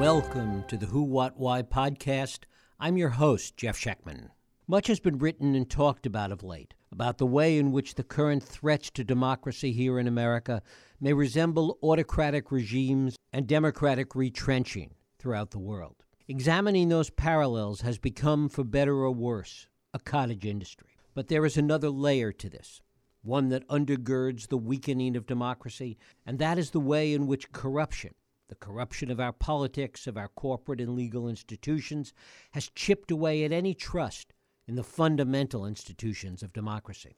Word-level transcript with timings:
Welcome 0.00 0.64
to 0.68 0.78
the 0.78 0.86
Who, 0.86 1.02
What, 1.02 1.38
Why 1.38 1.60
podcast. 1.60 2.44
I'm 2.78 2.96
your 2.96 3.10
host, 3.10 3.58
Jeff 3.58 3.78
Schechtman. 3.78 4.30
Much 4.66 4.86
has 4.86 4.98
been 4.98 5.18
written 5.18 5.54
and 5.54 5.68
talked 5.68 6.06
about 6.06 6.32
of 6.32 6.42
late 6.42 6.72
about 6.90 7.18
the 7.18 7.26
way 7.26 7.58
in 7.58 7.70
which 7.70 7.94
the 7.96 8.02
current 8.02 8.42
threats 8.42 8.88
to 8.92 9.04
democracy 9.04 9.72
here 9.72 9.98
in 9.98 10.06
America 10.06 10.62
may 11.02 11.12
resemble 11.12 11.78
autocratic 11.82 12.50
regimes 12.50 13.14
and 13.34 13.46
democratic 13.46 14.14
retrenching 14.14 14.94
throughout 15.18 15.50
the 15.50 15.58
world. 15.58 15.96
Examining 16.28 16.88
those 16.88 17.10
parallels 17.10 17.82
has 17.82 17.98
become, 17.98 18.48
for 18.48 18.64
better 18.64 18.94
or 18.94 19.10
worse, 19.10 19.68
a 19.92 19.98
cottage 19.98 20.46
industry. 20.46 20.96
But 21.14 21.28
there 21.28 21.44
is 21.44 21.58
another 21.58 21.90
layer 21.90 22.32
to 22.32 22.48
this, 22.48 22.80
one 23.20 23.50
that 23.50 23.68
undergirds 23.68 24.48
the 24.48 24.56
weakening 24.56 25.14
of 25.14 25.26
democracy, 25.26 25.98
and 26.24 26.38
that 26.38 26.56
is 26.56 26.70
the 26.70 26.80
way 26.80 27.12
in 27.12 27.26
which 27.26 27.52
corruption, 27.52 28.14
the 28.50 28.56
corruption 28.56 29.10
of 29.10 29.20
our 29.20 29.32
politics, 29.32 30.06
of 30.06 30.18
our 30.18 30.28
corporate 30.28 30.80
and 30.80 30.94
legal 30.94 31.28
institutions, 31.28 32.12
has 32.50 32.68
chipped 32.74 33.10
away 33.10 33.44
at 33.44 33.52
any 33.52 33.72
trust 33.72 34.34
in 34.66 34.74
the 34.74 34.82
fundamental 34.82 35.64
institutions 35.64 36.42
of 36.42 36.52
democracy. 36.52 37.16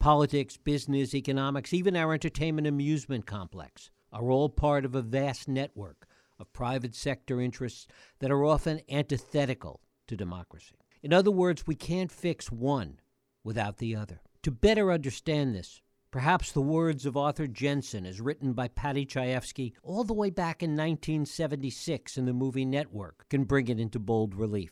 Politics, 0.00 0.56
business, 0.56 1.14
economics, 1.14 1.72
even 1.72 1.94
our 1.94 2.14
entertainment 2.14 2.66
amusement 2.66 3.26
complex 3.26 3.90
are 4.10 4.30
all 4.30 4.48
part 4.48 4.84
of 4.84 4.94
a 4.94 5.02
vast 5.02 5.48
network 5.48 6.06
of 6.38 6.52
private 6.52 6.94
sector 6.94 7.40
interests 7.40 7.86
that 8.18 8.30
are 8.30 8.44
often 8.44 8.80
antithetical 8.90 9.80
to 10.08 10.16
democracy. 10.16 10.76
In 11.02 11.12
other 11.12 11.30
words, 11.30 11.66
we 11.66 11.74
can't 11.74 12.10
fix 12.10 12.50
one 12.50 13.00
without 13.44 13.76
the 13.76 13.94
other. 13.94 14.22
To 14.42 14.50
better 14.50 14.90
understand 14.90 15.54
this, 15.54 15.82
perhaps 16.14 16.52
the 16.52 16.60
words 16.60 17.06
of 17.06 17.16
Arthur 17.16 17.48
Jensen, 17.48 18.06
as 18.06 18.20
written 18.20 18.52
by 18.52 18.68
Paddy 18.68 19.04
Chayefsky 19.04 19.72
all 19.82 20.04
the 20.04 20.14
way 20.14 20.30
back 20.30 20.62
in 20.62 20.70
1976 20.70 22.16
in 22.16 22.24
the 22.24 22.32
movie 22.32 22.64
Network, 22.64 23.28
can 23.28 23.42
bring 23.42 23.66
it 23.66 23.80
into 23.80 23.98
bold 23.98 24.32
relief. 24.32 24.70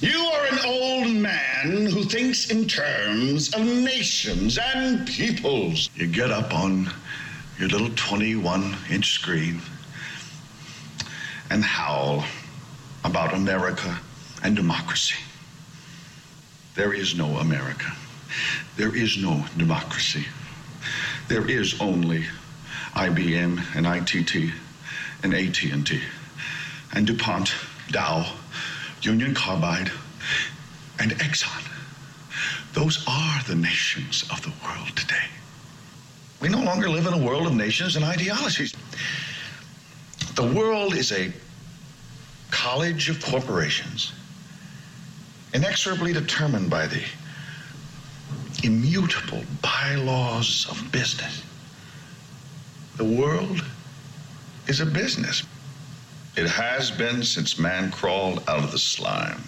You 0.00 0.18
are 0.18 0.46
an 0.46 0.58
old 0.66 1.14
man 1.14 1.86
who 1.86 2.02
thinks 2.02 2.50
in 2.50 2.66
terms 2.66 3.54
of 3.54 3.64
nations 3.64 4.58
and 4.58 5.06
peoples. 5.06 5.88
You 5.94 6.08
get 6.08 6.32
up 6.32 6.52
on 6.52 6.90
your 7.60 7.68
little 7.68 7.90
21 7.94 8.74
inch 8.90 9.12
screen 9.12 9.62
and 11.48 11.62
howl 11.62 12.24
about 13.04 13.34
America 13.34 14.00
and 14.42 14.56
democracy. 14.56 15.22
There 16.74 16.92
is 16.92 17.16
no 17.16 17.36
America. 17.36 17.92
There 18.76 18.96
is 18.96 19.16
no 19.16 19.46
democracy. 19.56 20.26
There 21.32 21.48
is 21.48 21.80
only 21.80 22.26
IBM 22.92 23.74
and 23.74 23.86
ITT 23.86 24.52
and 25.22 25.32
AT&T 25.32 26.02
and 26.92 27.06
DuPont, 27.06 27.54
Dow, 27.90 28.30
Union 29.00 29.34
Carbide, 29.34 29.90
and 30.98 31.12
Exxon. 31.12 31.66
Those 32.74 33.02
are 33.08 33.42
the 33.44 33.54
nations 33.54 34.24
of 34.30 34.42
the 34.42 34.52
world 34.62 34.94
today. 34.94 35.24
We 36.38 36.50
no 36.50 36.60
longer 36.60 36.90
live 36.90 37.06
in 37.06 37.14
a 37.14 37.26
world 37.26 37.46
of 37.46 37.54
nations 37.54 37.96
and 37.96 38.04
ideologies. 38.04 38.74
The 40.34 40.52
world 40.52 40.94
is 40.94 41.12
a 41.12 41.32
college 42.50 43.08
of 43.08 43.24
corporations, 43.24 44.12
inexorably 45.54 46.12
determined 46.12 46.68
by 46.68 46.88
the 46.88 47.00
immutable 48.62 49.42
bylaws 49.60 50.66
of 50.70 50.92
business. 50.92 51.42
The 52.96 53.04
world 53.04 53.64
is 54.68 54.80
a 54.80 54.86
business. 54.86 55.42
It 56.36 56.48
has 56.48 56.90
been 56.90 57.22
since 57.22 57.58
man 57.58 57.90
crawled 57.90 58.42
out 58.48 58.64
of 58.64 58.72
the 58.72 58.78
slime. 58.78 59.42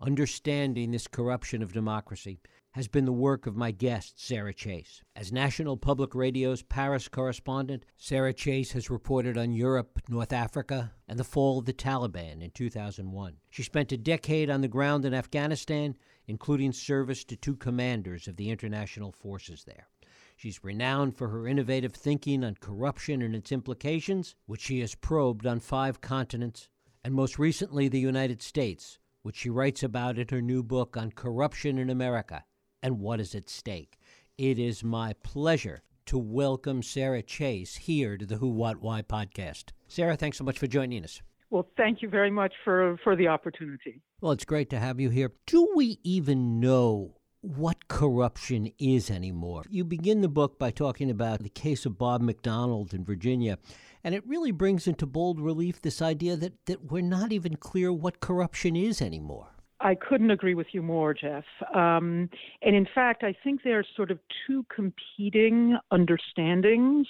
Understanding 0.00 0.90
this 0.90 1.06
corruption 1.06 1.62
of 1.62 1.72
democracy 1.72 2.40
has 2.72 2.88
been 2.88 3.04
the 3.04 3.12
work 3.12 3.46
of 3.46 3.56
my 3.56 3.70
guest, 3.70 4.20
Sarah 4.20 4.52
Chayes. 4.52 5.00
As 5.14 5.32
National 5.32 5.76
Public 5.76 6.12
Radio's 6.12 6.62
Paris 6.62 7.06
correspondent, 7.06 7.84
Sarah 7.96 8.34
Chayes 8.34 8.72
has 8.72 8.90
reported 8.90 9.38
on 9.38 9.52
Europe, 9.52 10.00
North 10.08 10.32
Africa, 10.32 10.92
and 11.06 11.16
the 11.16 11.24
fall 11.24 11.60
of 11.60 11.66
the 11.66 11.72
Taliban 11.72 12.42
in 12.42 12.50
2001. 12.50 13.36
She 13.50 13.62
spent 13.62 13.92
a 13.92 13.96
decade 13.96 14.50
on 14.50 14.60
the 14.60 14.68
ground 14.68 15.04
in 15.04 15.14
Afghanistan, 15.14 15.94
including 16.26 16.72
service 16.72 17.24
to 17.24 17.36
two 17.36 17.56
commanders 17.56 18.28
of 18.28 18.36
the 18.36 18.50
international 18.50 19.12
forces 19.12 19.64
there. 19.64 19.88
She's 20.36 20.64
renowned 20.64 21.16
for 21.16 21.28
her 21.28 21.46
innovative 21.46 21.94
thinking 21.94 22.42
on 22.44 22.56
corruption 22.60 23.22
and 23.22 23.36
its 23.36 23.52
implications, 23.52 24.34
which 24.46 24.62
she 24.62 24.80
has 24.80 24.94
probed 24.94 25.46
on 25.46 25.60
five 25.60 26.00
continents, 26.00 26.68
and 27.04 27.14
most 27.14 27.38
recently 27.38 27.88
the 27.88 28.00
United 28.00 28.42
States, 28.42 28.98
which 29.22 29.36
she 29.36 29.50
writes 29.50 29.82
about 29.82 30.18
in 30.18 30.28
her 30.28 30.42
new 30.42 30.62
book 30.62 30.96
on 30.96 31.12
corruption 31.12 31.78
in 31.78 31.88
America 31.88 32.44
and 32.82 33.00
what 33.00 33.20
is 33.20 33.34
at 33.34 33.48
stake. 33.48 33.98
It 34.36 34.58
is 34.58 34.82
my 34.82 35.14
pleasure 35.22 35.82
to 36.06 36.18
welcome 36.18 36.82
Sarah 36.82 37.22
Chayes 37.22 37.76
here 37.76 38.18
to 38.18 38.26
the 38.26 38.36
Who, 38.36 38.48
What, 38.48 38.82
Why 38.82 39.00
podcast. 39.00 39.70
Sarah, 39.88 40.16
thanks 40.16 40.38
so 40.38 40.44
much 40.44 40.58
for 40.58 40.66
joining 40.66 41.04
us. 41.04 41.22
Well, 41.50 41.68
thank 41.76 42.02
you 42.02 42.08
very 42.08 42.30
much 42.30 42.52
for, 42.64 42.98
for 43.04 43.14
the 43.16 43.28
opportunity. 43.28 44.00
Well, 44.20 44.32
it's 44.32 44.44
great 44.44 44.70
to 44.70 44.78
have 44.78 44.98
you 44.98 45.10
here. 45.10 45.32
Do 45.46 45.70
we 45.76 45.98
even 46.02 46.58
know 46.60 47.16
what 47.42 47.88
corruption 47.88 48.72
is 48.78 49.10
anymore? 49.10 49.62
You 49.68 49.84
begin 49.84 50.22
the 50.22 50.28
book 50.28 50.58
by 50.58 50.70
talking 50.70 51.10
about 51.10 51.42
the 51.42 51.50
case 51.50 51.84
of 51.84 51.98
Bob 51.98 52.22
McDonnell 52.22 52.92
in 52.94 53.04
Virginia, 53.04 53.58
and 54.02 54.14
it 54.14 54.26
really 54.26 54.50
brings 54.50 54.88
into 54.88 55.06
bold 55.06 55.40
relief 55.40 55.82
this 55.82 56.00
idea 56.00 56.36
that, 56.36 56.64
that 56.66 56.90
we're 56.90 57.02
not 57.02 57.32
even 57.32 57.56
clear 57.56 57.92
what 57.92 58.20
corruption 58.20 58.76
is 58.76 59.02
anymore. 59.02 59.48
I 59.80 59.94
couldn't 59.94 60.30
agree 60.30 60.54
with 60.54 60.68
you 60.72 60.82
more, 60.82 61.12
Jeff. 61.12 61.44
Um, 61.74 62.30
and 62.62 62.74
in 62.74 62.86
fact, 62.94 63.22
I 63.22 63.34
think 63.44 63.62
there 63.62 63.78
are 63.78 63.84
sort 63.94 64.10
of 64.10 64.18
two 64.46 64.64
competing 64.74 65.76
understandings 65.90 67.06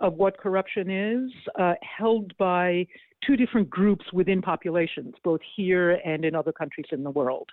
of 0.00 0.14
what 0.14 0.38
corruption 0.38 0.90
is, 0.90 1.30
uh, 1.58 1.74
held 1.82 2.36
by 2.38 2.86
two 3.26 3.36
different 3.36 3.68
groups 3.68 4.04
within 4.12 4.40
populations, 4.40 5.14
both 5.22 5.40
here 5.56 6.00
and 6.04 6.24
in 6.24 6.34
other 6.34 6.52
countries 6.52 6.86
in 6.90 7.02
the 7.04 7.10
world. 7.10 7.48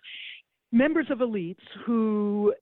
Members 0.72 1.07
of 1.09 1.19
elites 1.19 1.56
who 1.86 2.53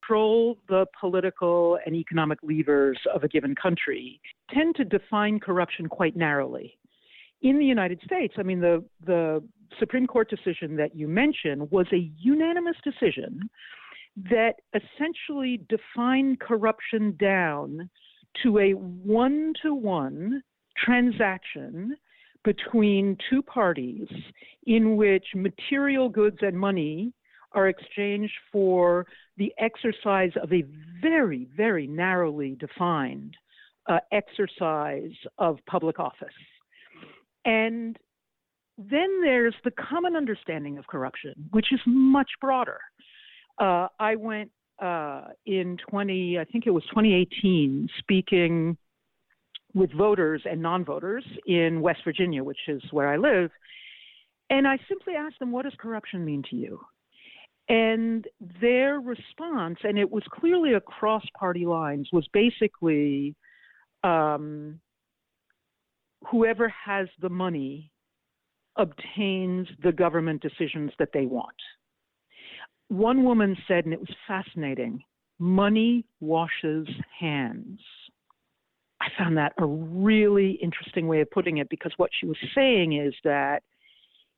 control 0.00 0.56
the 0.68 0.86
political 1.00 1.78
and 1.84 1.96
economic 1.96 2.38
levers 2.42 2.98
of 3.12 3.24
a 3.24 3.28
given 3.28 3.54
country 3.54 4.20
tend 4.52 4.76
to 4.76 4.84
define 4.84 5.40
corruption 5.40 5.88
quite 5.88 6.16
narrowly 6.16 6.76
in 7.42 7.58
the 7.58 7.64
United 7.64 8.00
States, 8.04 8.34
I 8.38 8.42
mean, 8.42 8.60
the, 8.60 8.84
the 9.04 9.42
Supreme 9.78 10.06
Court 10.06 10.30
decision 10.30 10.76
that 10.76 10.94
you 10.94 11.08
mentioned 11.08 11.70
was 11.70 11.86
a 11.92 12.10
unanimous 12.18 12.76
decision 12.82 13.48
that 14.30 14.54
essentially 14.74 15.60
defined 15.68 16.40
corruption 16.40 17.16
down 17.20 17.90
to 18.42 18.58
a 18.58 18.72
one 18.72 19.52
to 19.62 19.74
one 19.74 20.42
transaction 20.84 21.96
between 22.44 23.16
two 23.28 23.42
parties 23.42 24.06
in 24.66 24.96
which 24.96 25.24
material 25.34 26.08
goods 26.08 26.38
and 26.42 26.58
money 26.58 27.12
are 27.52 27.68
exchanged 27.68 28.32
for 28.52 29.06
the 29.36 29.52
exercise 29.58 30.30
of 30.42 30.52
a 30.52 30.64
very, 31.02 31.48
very 31.56 31.86
narrowly 31.86 32.56
defined 32.56 33.34
uh, 33.88 33.98
exercise 34.12 35.12
of 35.38 35.58
public 35.66 35.98
office. 35.98 36.28
And 37.44 37.96
then 38.78 39.20
there's 39.22 39.54
the 39.64 39.70
common 39.70 40.16
understanding 40.16 40.78
of 40.78 40.86
corruption, 40.86 41.34
which 41.50 41.72
is 41.72 41.80
much 41.86 42.30
broader. 42.40 42.78
Uh, 43.58 43.88
I 43.98 44.16
went 44.16 44.50
uh, 44.82 45.28
in 45.46 45.78
20, 45.88 46.38
I 46.38 46.44
think 46.44 46.66
it 46.66 46.70
was 46.70 46.84
2018, 46.84 47.88
speaking 47.98 48.76
with 49.74 49.92
voters 49.92 50.42
and 50.44 50.60
non 50.62 50.84
voters 50.84 51.24
in 51.46 51.80
West 51.80 52.00
Virginia, 52.04 52.42
which 52.42 52.58
is 52.68 52.82
where 52.90 53.08
I 53.08 53.16
live. 53.16 53.50
And 54.48 54.66
I 54.66 54.78
simply 54.88 55.14
asked 55.14 55.38
them, 55.38 55.52
What 55.52 55.64
does 55.64 55.74
corruption 55.78 56.24
mean 56.24 56.42
to 56.50 56.56
you? 56.56 56.80
And 57.68 58.26
their 58.60 59.00
response, 59.00 59.78
and 59.82 59.98
it 59.98 60.10
was 60.10 60.22
clearly 60.32 60.74
across 60.74 61.24
party 61.38 61.66
lines, 61.66 62.08
was 62.12 62.26
basically 62.32 63.34
um, 64.04 64.80
whoever 66.30 66.68
has 66.68 67.08
the 67.20 67.28
money 67.28 67.90
obtains 68.76 69.66
the 69.82 69.92
government 69.92 70.42
decisions 70.42 70.92
that 70.98 71.08
they 71.12 71.26
want. 71.26 71.56
One 72.88 73.24
woman 73.24 73.56
said, 73.66 73.84
and 73.84 73.92
it 73.92 74.00
was 74.00 74.14
fascinating 74.26 75.02
money 75.38 76.04
washes 76.20 76.88
hands. 77.18 77.80
I 79.00 79.08
found 79.18 79.36
that 79.36 79.52
a 79.58 79.66
really 79.66 80.52
interesting 80.62 81.06
way 81.06 81.20
of 81.20 81.30
putting 81.30 81.58
it 81.58 81.68
because 81.68 81.92
what 81.96 82.10
she 82.18 82.26
was 82.26 82.38
saying 82.54 82.94
is 82.94 83.14
that 83.24 83.62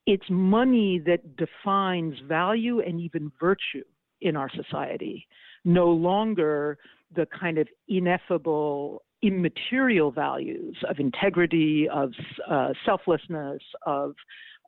it's 0.07 0.25
money 0.29 1.01
that 1.07 1.37
defines 1.37 2.15
value 2.27 2.81
and 2.81 3.01
even 3.01 3.31
virtue 3.39 3.85
in 4.21 4.35
our 4.35 4.51
society, 4.51 5.27
no 5.65 5.89
longer 5.89 6.79
the 7.15 7.27
kind 7.27 7.59
of 7.59 7.69
ineffable 7.89 9.03
immaterial 9.23 10.11
values 10.11 10.77
of 10.89 10.99
integrity, 10.99 11.89
of 11.93 12.13
uh, 12.49 12.69
selflessness, 12.85 13.61
of 13.85 14.15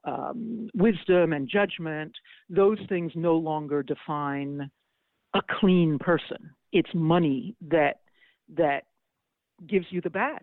um, 0.04 0.68
wisdom 0.74 1.32
and 1.32 1.48
judgment, 1.48 2.12
those 2.48 2.78
things 2.88 3.12
no 3.14 3.36
longer 3.36 3.82
define 3.82 4.70
a 5.34 5.40
clean 5.60 5.98
person. 5.98 6.50
It's 6.72 6.90
money 6.94 7.56
that 7.68 8.00
that 8.56 8.84
gives 9.66 9.86
you 9.90 10.00
the 10.00 10.10
badge. 10.10 10.40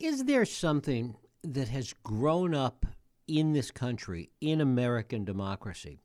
Is 0.00 0.24
there 0.24 0.44
something 0.44 1.16
that 1.44 1.68
has 1.68 1.94
grown 2.02 2.54
up 2.54 2.86
in 3.28 3.52
this 3.52 3.70
country, 3.70 4.30
in 4.40 4.60
American 4.60 5.24
democracy, 5.24 6.00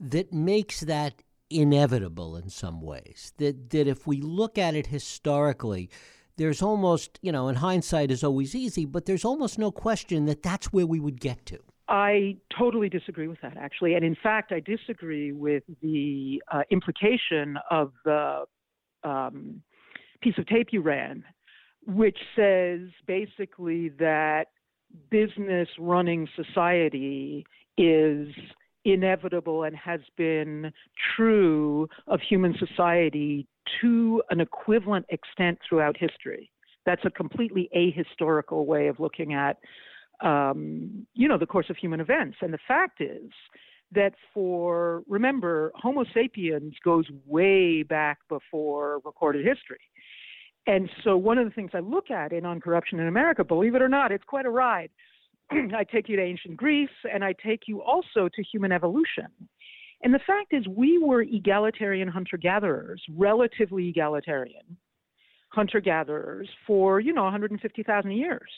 that 0.00 0.32
makes 0.32 0.80
that 0.80 1.22
inevitable 1.50 2.36
in 2.36 2.48
some 2.48 2.80
ways? 2.80 3.32
That 3.38 3.70
that 3.70 3.86
if 3.86 4.06
we 4.06 4.20
look 4.20 4.56
at 4.56 4.74
it 4.74 4.86
historically, 4.86 5.90
there's 6.36 6.62
almost, 6.62 7.18
you 7.22 7.32
know, 7.32 7.48
in 7.48 7.56
hindsight 7.56 8.10
is 8.10 8.24
always 8.24 8.54
easy, 8.54 8.84
but 8.84 9.06
there's 9.06 9.24
almost 9.24 9.58
no 9.58 9.70
question 9.70 10.26
that 10.26 10.42
that's 10.42 10.72
where 10.72 10.86
we 10.86 11.00
would 11.00 11.20
get 11.20 11.44
to. 11.46 11.58
I 11.88 12.36
totally 12.58 12.88
disagree 12.88 13.28
with 13.28 13.40
that, 13.42 13.56
actually. 13.56 13.94
And 13.94 14.04
in 14.04 14.16
fact, 14.20 14.52
I 14.52 14.60
disagree 14.60 15.32
with 15.32 15.64
the 15.82 16.42
uh, 16.50 16.62
implication 16.70 17.58
of 17.70 17.92
the 18.04 18.44
um, 19.02 19.62
piece 20.22 20.34
of 20.38 20.46
tape 20.46 20.68
you 20.72 20.80
ran, 20.80 21.24
which 21.86 22.18
says 22.34 22.80
basically 23.06 23.90
that 23.98 24.46
business 25.10 25.68
running 25.78 26.26
society 26.34 27.44
is 27.76 28.28
inevitable 28.84 29.64
and 29.64 29.76
has 29.76 30.00
been 30.16 30.72
true 31.16 31.88
of 32.06 32.20
human 32.20 32.54
society 32.58 33.46
to 33.80 34.22
an 34.30 34.40
equivalent 34.40 35.06
extent 35.08 35.58
throughout 35.66 35.96
history. 35.96 36.50
That's 36.86 37.04
a 37.04 37.10
completely 37.10 37.70
ahistorical 37.74 38.66
way 38.66 38.88
of 38.88 39.00
looking 39.00 39.32
at, 39.32 39.56
um, 40.20 41.06
you 41.14 41.28
know, 41.28 41.38
the 41.38 41.46
course 41.46 41.70
of 41.70 41.76
human 41.76 42.00
events. 42.00 42.36
And 42.42 42.52
the 42.52 42.58
fact 42.68 43.00
is 43.00 43.30
that 43.92 44.12
for, 44.32 45.02
remember, 45.08 45.72
Homo 45.76 46.04
sapiens 46.12 46.74
goes 46.84 47.06
way 47.26 47.82
back 47.82 48.18
before 48.28 49.00
recorded 49.04 49.46
history. 49.46 49.80
And 50.66 50.88
so 51.02 51.16
one 51.16 51.38
of 51.38 51.44
the 51.44 51.50
things 51.50 51.70
I 51.74 51.80
look 51.80 52.10
at 52.10 52.32
in 52.32 52.46
On 52.46 52.60
Corruption 52.60 52.98
in 52.98 53.06
America, 53.06 53.44
believe 53.44 53.74
it 53.74 53.82
or 53.82 53.88
not, 53.88 54.12
it's 54.12 54.24
quite 54.24 54.46
a 54.46 54.50
ride. 54.50 54.90
I 55.50 55.84
take 55.84 56.08
you 56.08 56.16
to 56.16 56.22
ancient 56.22 56.56
Greece 56.56 56.88
and 57.12 57.24
I 57.24 57.34
take 57.44 57.62
you 57.66 57.82
also 57.82 58.28
to 58.34 58.42
human 58.42 58.72
evolution. 58.72 59.28
And 60.02 60.12
the 60.12 60.20
fact 60.26 60.52
is, 60.52 60.66
we 60.68 60.98
were 60.98 61.22
egalitarian 61.22 62.08
hunter 62.08 62.36
gatherers, 62.36 63.02
relatively 63.16 63.88
egalitarian 63.88 64.76
hunter 65.54 65.80
gatherers 65.80 66.48
for, 66.66 67.00
you 67.00 67.12
know, 67.12 67.22
150,000 67.22 68.10
years. 68.10 68.50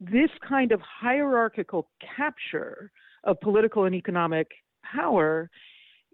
This 0.00 0.30
kind 0.48 0.72
of 0.72 0.80
hierarchical 0.80 1.88
capture 2.16 2.90
of 3.24 3.40
political 3.40 3.84
and 3.84 3.94
economic 3.94 4.48
power 4.84 5.50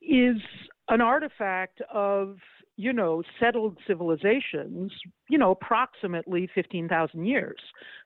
is 0.00 0.36
an 0.88 1.00
artifact 1.00 1.81
of, 1.93 2.36
you 2.76 2.93
know, 2.93 3.22
settled 3.38 3.76
civilizations, 3.86 4.93
you 5.28 5.38
know, 5.38 5.50
approximately 5.50 6.48
15,000 6.54 7.26
years. 7.26 7.58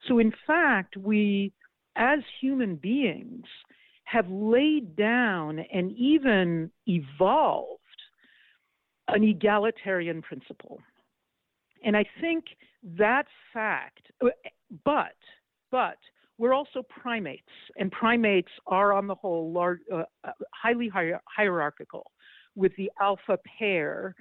So, 0.08 0.18
in 0.18 0.32
fact, 0.46 0.96
we, 0.96 1.52
as 1.96 2.20
human 2.40 2.76
beings, 2.76 3.46
have 4.04 4.28
laid 4.28 4.96
down 4.96 5.58
and 5.72 5.92
even 5.92 6.70
evolved 6.86 7.80
an 9.08 9.24
egalitarian 9.24 10.22
principle. 10.22 10.78
And 11.84 11.96
I 11.96 12.04
think 12.20 12.44
that 12.98 13.26
fact, 13.52 14.10
but, 14.84 15.16
but, 15.70 15.98
we're 16.36 16.52
also 16.52 16.82
primates, 16.82 17.42
and 17.76 17.92
primates 17.92 18.50
are, 18.66 18.92
on 18.92 19.06
the 19.06 19.14
whole, 19.14 19.52
large, 19.52 19.78
uh, 19.92 20.02
uh 20.24 20.32
highly 20.52 20.88
hier- 20.88 21.20
hierarchical, 21.26 22.10
with 22.56 22.72
the 22.76 22.90
alpha 23.00 23.38
pair, 23.58 24.16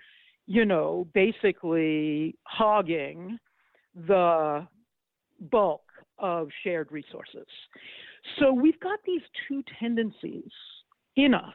you 0.45 0.63
know, 0.63 1.07
basically 1.13 2.35
hogging 2.43 3.39
the 3.95 4.67
bulk 5.51 5.81
of 6.19 6.49
shared 6.63 6.91
resources. 6.91 7.47
So 8.39 8.53
we've 8.53 8.79
got 8.79 8.99
these 9.05 9.21
two 9.47 9.63
tendencies 9.79 10.51
in 11.15 11.33
us. 11.33 11.53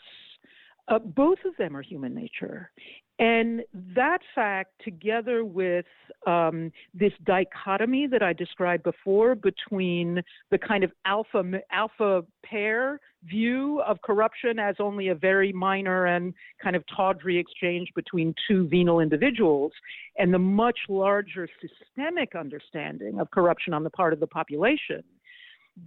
Uh, 0.88 0.98
both 0.98 1.38
of 1.44 1.56
them 1.58 1.76
are 1.76 1.82
human 1.82 2.14
nature. 2.14 2.70
And 3.18 3.62
that 3.96 4.18
fact, 4.32 4.70
together 4.84 5.44
with 5.44 5.86
um, 6.26 6.70
this 6.94 7.12
dichotomy 7.24 8.06
that 8.06 8.22
I 8.22 8.32
described 8.32 8.84
before 8.84 9.34
between 9.34 10.22
the 10.52 10.58
kind 10.58 10.84
of 10.84 10.92
alpha 11.04 11.42
alpha 11.72 12.24
pair 12.44 13.00
view 13.24 13.80
of 13.80 14.00
corruption 14.02 14.60
as 14.60 14.76
only 14.78 15.08
a 15.08 15.14
very 15.16 15.52
minor 15.52 16.06
and 16.06 16.32
kind 16.62 16.76
of 16.76 16.84
tawdry 16.94 17.38
exchange 17.38 17.88
between 17.96 18.34
two 18.46 18.68
venal 18.68 19.00
individuals, 19.00 19.72
and 20.16 20.32
the 20.32 20.38
much 20.38 20.78
larger 20.88 21.48
systemic 21.60 22.36
understanding 22.36 23.18
of 23.18 23.28
corruption 23.32 23.74
on 23.74 23.82
the 23.82 23.90
part 23.90 24.12
of 24.12 24.20
the 24.20 24.28
population, 24.28 25.02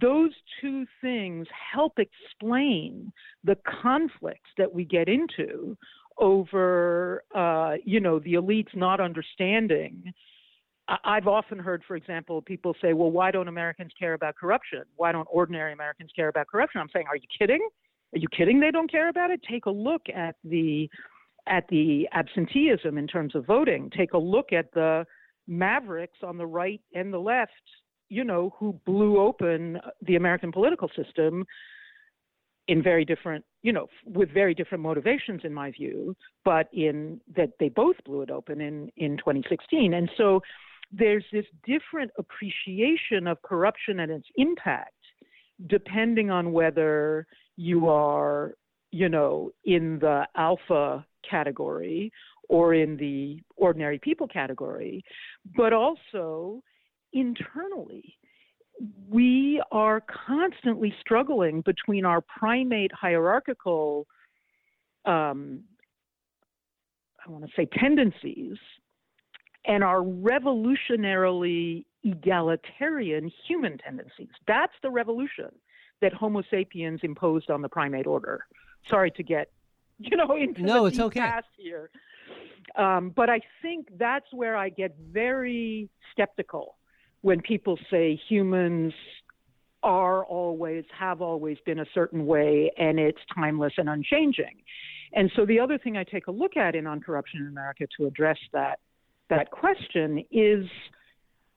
those 0.00 0.32
two 0.60 0.86
things 1.00 1.46
help 1.72 1.98
explain 1.98 3.12
the 3.44 3.56
conflicts 3.82 4.50
that 4.58 4.72
we 4.72 4.84
get 4.84 5.08
into 5.08 5.76
over, 6.22 7.24
uh, 7.34 7.74
you 7.84 7.98
know, 7.98 8.20
the 8.20 8.34
elites 8.34 8.74
not 8.76 9.00
understanding. 9.00 10.12
I've 11.04 11.26
often 11.26 11.58
heard, 11.58 11.82
for 11.86 11.96
example, 11.96 12.40
people 12.40 12.74
say, 12.80 12.92
well, 12.92 13.10
why 13.10 13.32
don't 13.32 13.48
Americans 13.48 13.90
care 13.98 14.14
about 14.14 14.36
corruption? 14.36 14.82
Why 14.96 15.10
don't 15.10 15.26
ordinary 15.30 15.72
Americans 15.72 16.10
care 16.14 16.28
about 16.28 16.46
corruption? 16.46 16.80
I'm 16.80 16.88
saying, 16.92 17.06
are 17.08 17.16
you 17.16 17.26
kidding? 17.36 17.66
Are 18.14 18.18
you 18.18 18.28
kidding 18.36 18.60
they 18.60 18.70
don't 18.70 18.90
care 18.90 19.08
about 19.08 19.30
it? 19.30 19.40
Take 19.50 19.66
a 19.66 19.70
look 19.70 20.02
at 20.14 20.36
the 20.44 20.88
at 21.48 21.64
the 21.70 22.08
absenteeism 22.12 22.98
in 22.98 23.08
terms 23.08 23.34
of 23.34 23.44
voting. 23.44 23.90
Take 23.96 24.12
a 24.12 24.18
look 24.18 24.52
at 24.52 24.72
the 24.74 25.04
mavericks 25.48 26.18
on 26.22 26.38
the 26.38 26.46
right 26.46 26.80
and 26.94 27.12
the 27.12 27.18
left, 27.18 27.50
you 28.08 28.22
know, 28.22 28.54
who 28.60 28.78
blew 28.86 29.18
open 29.18 29.80
the 30.06 30.14
American 30.14 30.52
political 30.52 30.88
system 30.94 31.44
in 32.72 32.82
very 32.82 33.04
different, 33.04 33.44
you 33.62 33.70
know, 33.70 33.86
with 34.06 34.30
very 34.32 34.54
different 34.54 34.82
motivations 34.82 35.42
in 35.44 35.52
my 35.52 35.70
view, 35.70 36.16
but 36.42 36.68
in 36.72 37.20
that 37.36 37.50
they 37.60 37.68
both 37.68 37.96
blew 38.06 38.22
it 38.22 38.30
open 38.30 38.62
in 38.62 38.90
in 38.96 39.18
2016. 39.18 39.92
And 39.92 40.10
so 40.16 40.40
there's 40.90 41.24
this 41.32 41.44
different 41.66 42.10
appreciation 42.18 43.26
of 43.26 43.36
corruption 43.42 44.00
and 44.00 44.10
its 44.10 44.26
impact 44.36 44.94
depending 45.66 46.30
on 46.30 46.52
whether 46.52 47.26
you 47.56 47.88
are, 47.88 48.54
you 48.90 49.08
know, 49.08 49.50
in 49.64 49.98
the 50.00 50.26
alpha 50.34 51.06
category 51.28 52.10
or 52.48 52.74
in 52.74 52.96
the 52.96 53.38
ordinary 53.56 53.98
people 53.98 54.26
category, 54.26 55.04
but 55.56 55.74
also 55.74 56.62
internally 57.12 58.16
we 59.08 59.62
are 59.70 60.02
constantly 60.26 60.94
struggling 61.00 61.60
between 61.60 62.04
our 62.04 62.20
primate 62.20 62.92
hierarchical, 62.92 64.06
um, 65.04 65.60
I 67.24 67.30
want 67.30 67.44
to 67.44 67.50
say, 67.56 67.68
tendencies 67.78 68.56
and 69.64 69.84
our 69.84 70.00
revolutionarily 70.00 71.84
egalitarian 72.02 73.30
human 73.46 73.78
tendencies. 73.78 74.30
That's 74.48 74.72
the 74.82 74.90
revolution 74.90 75.50
that 76.00 76.12
Homo 76.12 76.42
sapiens 76.50 77.00
imposed 77.04 77.50
on 77.50 77.62
the 77.62 77.68
primate 77.68 78.08
order. 78.08 78.44
Sorry 78.90 79.12
to 79.12 79.22
get, 79.22 79.50
you 79.98 80.16
know, 80.16 80.34
into 80.36 80.62
no, 80.62 80.82
the 80.82 80.86
it's 80.86 80.98
okay. 80.98 81.20
past 81.20 81.46
here. 81.56 81.90
Um, 82.76 83.12
but 83.14 83.28
I 83.28 83.40
think 83.60 83.88
that's 83.98 84.26
where 84.32 84.56
I 84.56 84.70
get 84.70 84.96
very 85.12 85.88
skeptical 86.10 86.76
when 87.22 87.40
people 87.40 87.78
say 87.90 88.20
humans 88.28 88.92
are 89.82 90.24
always, 90.24 90.84
have 90.96 91.20
always 91.20 91.58
been 91.66 91.80
a 91.80 91.86
certain 91.92 92.26
way, 92.26 92.70
and 92.76 92.98
it's 93.00 93.18
timeless 93.34 93.72
and 93.78 93.88
unchanging. 93.88 94.62
And 95.12 95.30
so 95.34 95.44
the 95.44 95.58
other 95.58 95.78
thing 95.78 95.96
I 95.96 96.04
take 96.04 96.26
a 96.28 96.30
look 96.30 96.56
at 96.56 96.74
in 96.74 96.86
On 96.86 97.00
Corruption 97.00 97.40
in 97.40 97.48
America 97.48 97.86
to 97.98 98.06
address 98.06 98.38
that 98.52 98.78
that 99.28 99.50
question 99.50 100.24
is 100.30 100.66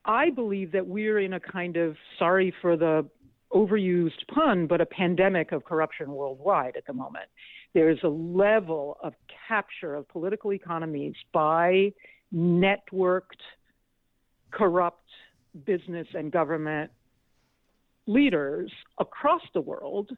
I 0.06 0.30
believe 0.30 0.72
that 0.72 0.86
we're 0.86 1.20
in 1.20 1.34
a 1.34 1.40
kind 1.40 1.78
of 1.78 1.96
sorry 2.20 2.54
for 2.62 2.78
the 2.78 3.10
overused 3.54 4.28
pun, 4.34 4.68
but 4.68 4.82
a 4.82 4.86
pandemic 4.86 5.52
of 5.52 5.64
corruption 5.64 6.12
worldwide 6.12 6.76
at 6.78 6.86
the 6.86 6.94
moment. 6.94 7.26
There's 7.74 8.00
a 8.04 8.10
level 8.10 8.98
of 9.04 9.14
capture 9.48 9.96
of 9.96 10.08
political 10.10 10.54
economies 10.54 11.16
by 11.34 11.94
networked, 12.34 13.42
corrupt 14.52 15.05
business 15.66 16.08
and 16.14 16.32
government 16.32 16.92
leaders 18.08 18.72
across 19.00 19.42
the 19.54 19.62
world 19.62 20.10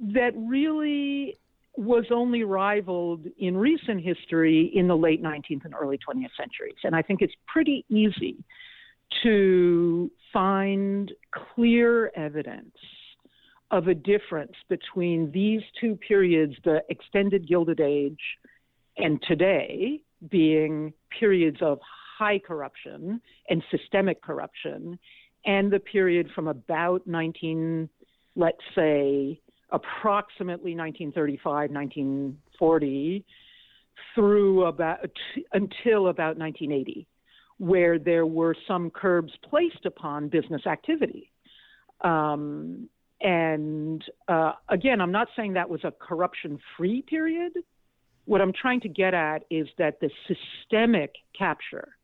that 0.00 0.32
really 0.36 1.38
was 1.76 2.06
only 2.10 2.42
rivaled 2.42 3.26
in 3.38 3.56
recent 3.56 4.02
history 4.02 4.70
in 4.74 4.88
the 4.88 4.96
late 4.96 5.22
19th 5.22 5.64
and 5.64 5.74
early 5.80 5.98
20th 5.98 6.30
centuries. 6.36 6.76
And 6.82 6.94
I 6.94 7.02
think 7.02 7.22
it's 7.22 7.34
pretty 7.46 7.84
easy 7.88 8.36
to 9.22 10.10
find 10.32 11.12
clear 11.54 12.10
evidence 12.16 12.76
of 13.70 13.88
a 13.88 13.94
difference 13.94 14.54
between 14.68 15.30
these 15.30 15.60
two 15.80 15.96
periods, 15.96 16.54
the 16.64 16.82
extended 16.88 17.46
Gilded 17.46 17.80
Age 17.80 18.18
and 18.96 19.22
today, 19.28 20.00
being 20.30 20.92
periods 21.18 21.58
of 21.60 21.78
high 22.18 22.38
corruption 22.38 23.20
and 23.48 23.62
systemic 23.70 24.20
corruption, 24.22 24.98
and 25.44 25.70
the 25.70 25.78
period 25.78 26.28
from 26.34 26.48
about 26.48 27.06
19, 27.06 27.88
let's 28.34 28.56
say, 28.74 29.40
approximately 29.70 30.74
1935, 30.74 31.70
1940, 31.70 33.24
through 34.14 34.64
about 34.64 34.98
until 35.52 36.08
about 36.08 36.36
1980, 36.36 37.06
where 37.58 37.98
there 37.98 38.26
were 38.26 38.56
some 38.66 38.90
curbs 38.90 39.32
placed 39.48 39.84
upon 39.86 40.28
business 40.28 40.66
activity. 40.66 41.30
Um, 42.00 42.88
and 43.20 44.02
uh, 44.28 44.52
again, 44.68 45.00
I'm 45.00 45.12
not 45.12 45.28
saying 45.36 45.54
that 45.54 45.68
was 45.68 45.80
a 45.84 45.92
corruption 45.92 46.58
free 46.76 47.02
period. 47.02 47.52
What 48.24 48.40
I'm 48.40 48.52
trying 48.52 48.80
to 48.82 48.88
get 48.88 49.14
at 49.14 49.44
is 49.50 49.66
that 49.78 50.00
the 50.00 50.10
systemic 50.26 51.14
capture 51.36 51.97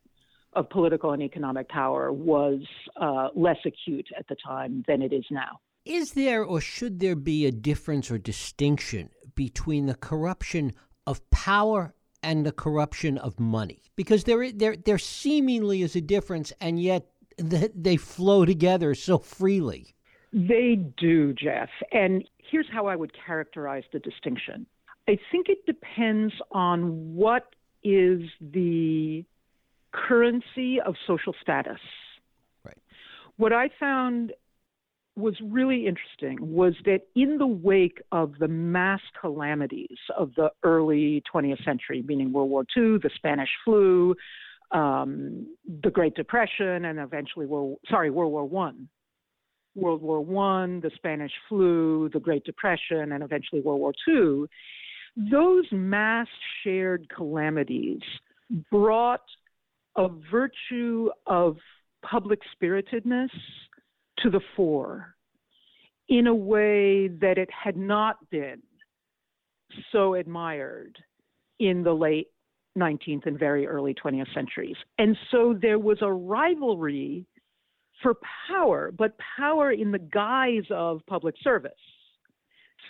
of 0.55 0.69
political 0.71 1.13
and 1.13 1.23
economic 1.23 1.69
power 1.69 2.13
was 2.13 2.61
uh, 3.01 3.29
less 3.35 3.59
acute 3.65 4.09
at 4.19 4.27
the 4.29 4.37
time 4.45 4.85
than 4.87 5.03
it 5.03 5.13
is 5.13 5.25
now. 5.31 5.61
Is 5.85 6.13
there 6.13 6.43
or 6.43 6.61
should 6.61 7.01
there 7.01 7.17
be 7.17 7.47
a 7.47 7.53
difference 7.53 8.11
or 8.11 8.19
distinction 8.19 9.11
between 9.35 9.87
the 9.87 9.95
corruption 9.95 10.73
of 11.07 11.29
power 11.31 11.95
and 12.23 12.47
the 12.47 12.53
corruption 12.53 13.19
of 13.19 13.39
money? 13.39 13.83
Because 13.97 14.25
there, 14.25 14.51
there, 14.51 14.77
there 14.77 14.99
seemingly 14.99 15.83
is 15.83 15.95
a 15.95 16.01
difference, 16.01 16.53
and 16.61 16.81
yet 16.81 17.07
they 17.37 17.97
flow 17.97 18.45
together 18.45 18.95
so 18.95 19.19
freely. 19.19 19.95
They 20.33 20.77
do, 20.97 21.33
Jeff. 21.35 21.69
And 21.93 22.25
here's 22.39 22.67
how 22.73 22.87
I 22.87 22.97
would 22.97 23.13
characterize 23.27 23.85
the 23.93 23.99
distinction 23.99 24.67
I 25.07 25.19
think 25.31 25.49
it 25.49 25.67
depends 25.67 26.33
on 26.51 27.15
what 27.15 27.55
is 27.83 28.23
the 28.41 29.25
currency 29.95 30.81
of 30.81 30.95
social 31.07 31.35
status. 31.41 31.79
Right. 32.65 32.79
What 33.37 33.53
I 33.53 33.71
found 33.79 34.33
was 35.17 35.35
really 35.41 35.87
interesting 35.87 36.39
was 36.41 36.75
that 36.85 37.03
in 37.15 37.39
the 37.39 37.47
wake 37.47 38.03
of 38.11 38.35
the 38.41 38.49
mass 38.49 39.01
calamities 39.21 39.99
of 40.17 40.33
the 40.37 40.51
early 40.65 41.23
20th 41.33 41.65
century, 41.65 42.03
meaning 42.07 42.33
World 42.33 42.51
War 42.51 42.65
II, 42.77 42.99
the 42.99 43.11
Spanish 43.15 43.49
flu, 43.65 44.15
um, 44.73 45.47
the 45.83 45.91
Great 45.91 46.17
Depression, 46.17 46.87
and 46.87 46.99
eventually 46.99 47.47
World, 47.47 47.79
sorry, 47.89 48.11
World 48.11 48.33
War 48.33 48.45
One, 48.45 48.89
World 49.77 50.03
War 50.03 50.21
One, 50.21 50.81
the 50.81 50.91
Spanish 50.97 51.33
flu, 51.49 52.11
the 52.13 52.21
Great 52.21 52.45
Depression, 52.45 53.13
and 53.13 53.23
eventually 53.23 53.61
World 53.61 53.81
War 53.81 53.93
II, 54.09 54.47
those 55.31 55.65
mass 55.71 56.27
shared 56.65 57.09
calamities 57.15 58.03
brought 58.71 59.23
a 59.97 60.09
virtue 60.31 61.11
of 61.27 61.57
public 62.03 62.41
spiritedness 62.53 63.31
to 64.19 64.31
the 64.31 64.41
fore 64.57 65.15
in 66.09 66.27
a 66.27 66.35
way 66.35 67.09
that 67.09 67.39
it 67.39 67.49
had 67.51 67.77
not 67.77 68.17
been 68.31 68.63
so 69.91 70.15
admired 70.15 70.97
in 71.59 71.83
the 71.83 71.93
late 71.93 72.29
19th 72.77 73.27
and 73.27 73.39
very 73.39 73.67
early 73.67 73.95
20th 73.95 74.33
centuries. 74.35 74.77
And 74.99 75.17
so 75.31 75.57
there 75.61 75.79
was 75.79 75.99
a 76.03 76.13
rivalry 76.13 77.27
for 78.03 78.15
power, 78.49 78.93
but 78.97 79.17
power 79.37 79.73
in 79.73 79.93
the 79.93 79.99
guise 79.99 80.67
of 80.71 81.01
public 81.07 81.37
service. 81.43 81.73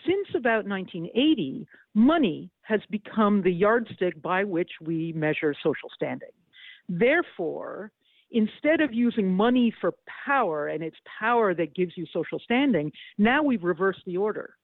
Since 0.06 0.28
about 0.34 0.66
1980, 0.66 1.66
money 1.94 2.50
has 2.62 2.80
become 2.90 3.42
the 3.42 3.52
yardstick 3.52 4.20
by 4.20 4.44
which 4.44 4.70
we 4.80 5.12
measure 5.12 5.54
social 5.62 5.90
standing. 5.94 6.30
Therefore, 6.88 7.90
instead 8.30 8.80
of 8.80 8.92
using 8.92 9.32
money 9.32 9.72
for 9.80 9.94
power 10.26 10.68
and 10.68 10.82
it's 10.82 10.96
power 11.18 11.54
that 11.54 11.74
gives 11.74 11.92
you 11.96 12.06
social 12.12 12.38
standing, 12.38 12.90
now 13.18 13.42
we've 13.42 13.62
reversed 13.64 14.02
the 14.06 14.16
order. 14.16 14.56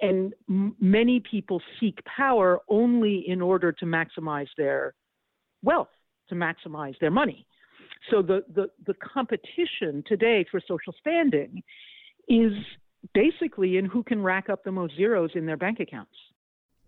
And 0.00 0.34
m- 0.48 0.76
many 0.80 1.20
people 1.20 1.62
seek 1.80 1.98
power 2.04 2.60
only 2.68 3.24
in 3.26 3.40
order 3.40 3.72
to 3.72 3.84
maximize 3.84 4.48
their 4.56 4.94
wealth, 5.62 5.88
to 6.28 6.34
maximize 6.34 6.98
their 7.00 7.10
money. 7.10 7.46
So 8.10 8.20
the, 8.20 8.44
the, 8.54 8.68
the 8.86 8.94
competition 8.94 10.04
today 10.06 10.44
for 10.50 10.60
social 10.66 10.94
standing 11.00 11.62
is 12.28 12.52
basically 13.14 13.76
in 13.78 13.86
who 13.86 14.02
can 14.02 14.22
rack 14.22 14.48
up 14.48 14.64
the 14.64 14.72
most 14.72 14.96
zeros 14.96 15.30
in 15.34 15.46
their 15.46 15.56
bank 15.56 15.80
accounts. 15.80 16.12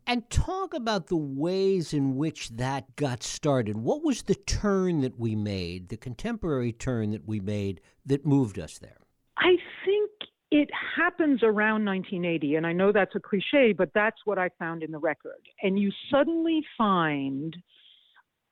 And 0.09 0.29
talk 0.31 0.73
about 0.73 1.09
the 1.09 1.17
ways 1.17 1.93
in 1.93 2.15
which 2.17 2.51
that 2.51 2.95
got 2.95 3.25
started. 3.25 3.77
What 3.77 4.05
was 4.05 4.23
the 4.23 4.37
turn 4.37 5.01
that 5.01 5.19
we 5.19 5.35
made, 5.35 5.89
the 5.89 5.97
contemporary 5.97 6.73
turn 6.73 7.11
that 7.11 7.27
we 7.27 7.41
made 7.41 7.81
that 8.05 8.25
moved 8.25 8.57
us 8.57 8.79
there? 8.79 8.99
I 9.37 9.57
think 9.85 10.11
it 10.53 10.71
happens 10.97 11.43
around 11.43 11.85
1980, 11.85 12.55
and 12.55 12.65
I 12.65 12.73
know 12.73 12.93
that's 12.93 13.17
a 13.17 13.21
cliche, 13.21 13.73
but 13.77 13.91
that's 13.95 14.19
what 14.25 14.39
I 14.39 14.49
found 14.61 14.85
in 14.85 14.93
the 14.93 14.99
record. 14.99 15.43
And 15.63 15.77
you 15.77 15.91
suddenly 16.09 16.63
find, 16.79 17.57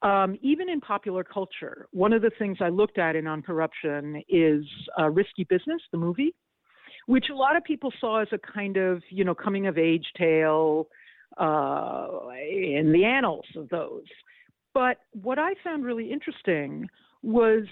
um, 0.02 0.36
even 0.42 0.68
in 0.68 0.80
popular 0.80 1.22
culture, 1.22 1.86
one 1.92 2.12
of 2.12 2.20
the 2.20 2.32
things 2.36 2.58
I 2.60 2.68
looked 2.68 2.98
at 2.98 3.14
in 3.14 3.28
On 3.28 3.42
Corruption 3.42 4.20
is 4.28 4.64
uh, 4.98 5.08
Risky 5.08 5.44
Business, 5.44 5.80
the 5.92 5.98
movie, 5.98 6.34
which 7.06 7.26
a 7.30 7.36
lot 7.36 7.54
of 7.54 7.62
people 7.62 7.92
saw 8.00 8.22
as 8.22 8.28
a 8.32 8.38
kind 8.38 8.76
of, 8.76 9.04
you 9.08 9.24
know, 9.24 9.36
coming 9.36 9.68
of 9.68 9.78
age 9.78 10.06
tale 10.18 10.88
uh, 11.36 12.08
in 12.50 12.92
the 12.92 13.04
annals 13.04 13.46
of 13.56 13.68
those. 13.68 14.04
But 14.72 14.98
what 15.12 15.38
I 15.38 15.54
found 15.62 15.84
really 15.84 16.10
interesting 16.10 16.88
was 17.22 17.64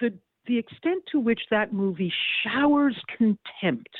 the 0.00 0.12
the 0.46 0.58
extent 0.58 1.02
to 1.10 1.18
which 1.18 1.40
that 1.50 1.72
movie 1.72 2.12
showers 2.44 2.96
contempt 3.18 3.90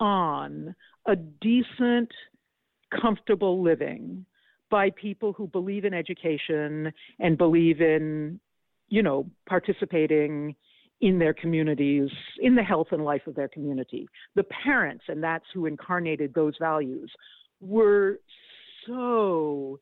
on 0.00 0.74
a 1.06 1.14
decent, 1.14 2.10
comfortable 3.00 3.62
living 3.62 4.24
by 4.68 4.90
people 4.90 5.32
who 5.32 5.46
believe 5.46 5.84
in 5.84 5.94
education 5.94 6.92
and 7.18 7.38
believe 7.38 7.80
in, 7.80 8.40
you 8.88 9.02
know, 9.02 9.26
participating 9.48 10.56
in 11.00 11.18
their 11.18 11.32
communities, 11.32 12.10
in 12.40 12.54
the 12.54 12.62
health 12.62 12.88
and 12.90 13.04
life 13.04 13.26
of 13.26 13.34
their 13.34 13.48
community. 13.48 14.08
The 14.34 14.44
parents, 14.44 15.04
and 15.08 15.22
that's 15.22 15.44
who 15.54 15.66
incarnated 15.66 16.34
those 16.34 16.54
values, 16.60 17.10
were 17.60 18.18
so 18.86 19.78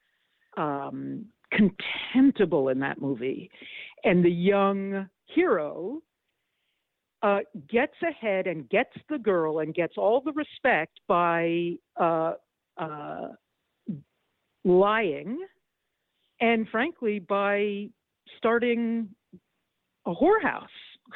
um, 0.57 1.27
contemptible 1.53 2.69
in 2.69 2.81
that 2.81 3.01
movie. 3.01 3.51
And 4.05 4.25
the 4.25 4.31
young 4.31 5.09
hero 5.27 6.01
uh, 7.23 7.41
gets 7.69 7.95
ahead 8.03 8.47
and 8.47 8.69
gets 8.69 8.93
the 9.09 9.19
girl 9.19 9.61
and 9.61 9.75
gets 9.75 9.95
all 9.97 10.21
the 10.21 10.33
respect 10.33 11.01
by 11.09 11.73
uh, 12.01 12.35
uh, 12.77 13.29
lying 14.65 15.39
and, 16.41 16.69
frankly, 16.69 17.19
by 17.19 17.87
starting 18.37 19.09
a 20.07 20.15
whorehouse. 20.15 20.67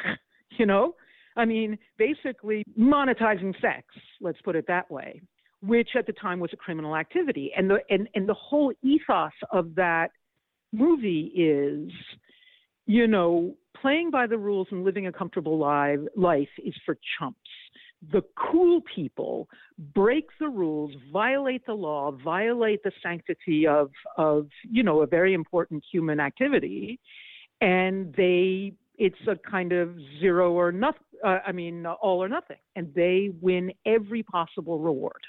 you 0.59 0.67
know? 0.67 0.95
I 1.37 1.47
mean, 1.47 1.79
basically 1.97 2.63
monetizing 2.79 3.55
sex, 3.61 3.87
let's 4.21 4.41
put 4.43 4.55
it 4.55 4.67
that 4.69 4.91
way 4.91 5.23
which 5.63 5.91
at 5.97 6.07
the 6.07 6.13
time 6.13 6.41
was 6.41 6.51
a 6.53 6.57
criminal 6.57 6.97
activity. 6.97 7.53
And 7.57 7.71
the 7.71 7.79
and, 7.89 8.09
and 8.15 8.29
the 8.29 8.35
whole 8.35 8.73
ethos 8.83 9.33
of 9.53 9.75
that 9.77 10.09
movie 10.73 11.33
is, 11.35 11.93
you 12.87 13.07
know, 13.07 13.55
playing 13.81 14.11
by 14.11 14.27
the 14.27 14.39
rules 14.39 14.69
and 14.71 14.85
living 14.85 15.07
a 15.07 15.13
comfortable 15.13 15.59
life, 15.59 15.99
life 16.17 16.49
is 16.65 16.75
for 16.85 16.99
chumps. 17.19 17.39
The 18.11 18.23
cool 18.37 18.81
people 18.95 19.49
break 19.95 20.27
the 20.41 20.49
rules, 20.49 20.93
violate 21.13 21.65
the 21.67 21.75
law, 21.75 22.11
violate 22.11 22.83
the 22.83 22.91
sanctity 23.01 23.67
of 23.67 23.91
of 24.17 24.49
you 24.69 24.83
know 24.83 25.03
a 25.03 25.07
very 25.07 25.35
important 25.35 25.85
human 25.91 26.19
activity, 26.19 26.99
and 27.61 28.13
they 28.17 28.73
it's 28.99 29.15
a 29.29 29.37
kind 29.49 29.73
of 29.73 29.97
zero 30.19 30.53
or 30.53 30.73
nothing. 30.73 31.03
Uh, 31.25 31.39
I 31.47 31.53
mean, 31.53 31.87
all 31.87 32.21
or 32.21 32.29
nothing, 32.29 32.57
and 32.75 32.93
they 32.95 33.31
win 33.41 33.71
every 33.87 34.25
possible 34.25 34.81
reward 34.81 35.23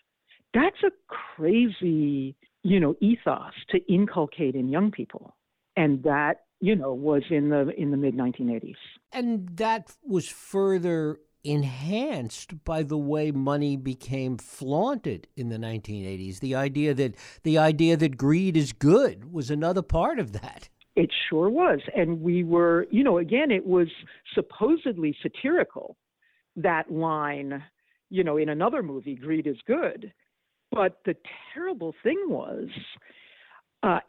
that's 0.53 0.77
a 0.83 0.91
crazy, 1.35 2.35
you 2.63 2.79
know, 2.79 2.95
ethos 3.01 3.53
to 3.69 3.79
inculcate 3.91 4.55
in 4.55 4.69
young 4.69 4.91
people. 4.91 5.35
And 5.75 6.03
that, 6.03 6.45
you 6.59 6.75
know, 6.75 6.93
was 6.93 7.23
in 7.29 7.49
the 7.49 7.69
in 7.77 7.91
the 7.91 7.97
mid 7.97 8.15
1980s. 8.15 8.75
And 9.11 9.49
that 9.57 9.95
was 10.03 10.29
further 10.29 11.19
enhanced 11.43 12.63
by 12.63 12.83
the 12.83 12.97
way 12.97 13.31
money 13.31 13.75
became 13.75 14.37
flaunted 14.37 15.27
in 15.35 15.49
the 15.49 15.57
1980s. 15.57 16.39
The 16.39 16.55
idea 16.55 16.93
that 16.93 17.15
the 17.43 17.57
idea 17.57 17.97
that 17.97 18.17
greed 18.17 18.55
is 18.55 18.71
good 18.71 19.31
was 19.31 19.49
another 19.49 19.81
part 19.81 20.19
of 20.19 20.31
that. 20.33 20.69
It 20.95 21.09
sure 21.29 21.49
was. 21.49 21.79
And 21.95 22.21
we 22.21 22.43
were, 22.43 22.87
you 22.91 23.03
know, 23.03 23.17
again, 23.17 23.51
it 23.51 23.65
was 23.65 23.87
supposedly 24.35 25.15
satirical, 25.21 25.97
that 26.55 26.91
line, 26.91 27.63
you 28.09 28.23
know, 28.23 28.37
in 28.37 28.49
another 28.49 28.83
movie, 28.83 29.15
Greed 29.15 29.47
is 29.47 29.57
Good. 29.65 30.13
But 30.73 30.99
the 31.05 31.15
terrible 31.53 31.93
thing 32.03 32.17
was, 32.27 32.67
uh, 33.83 33.99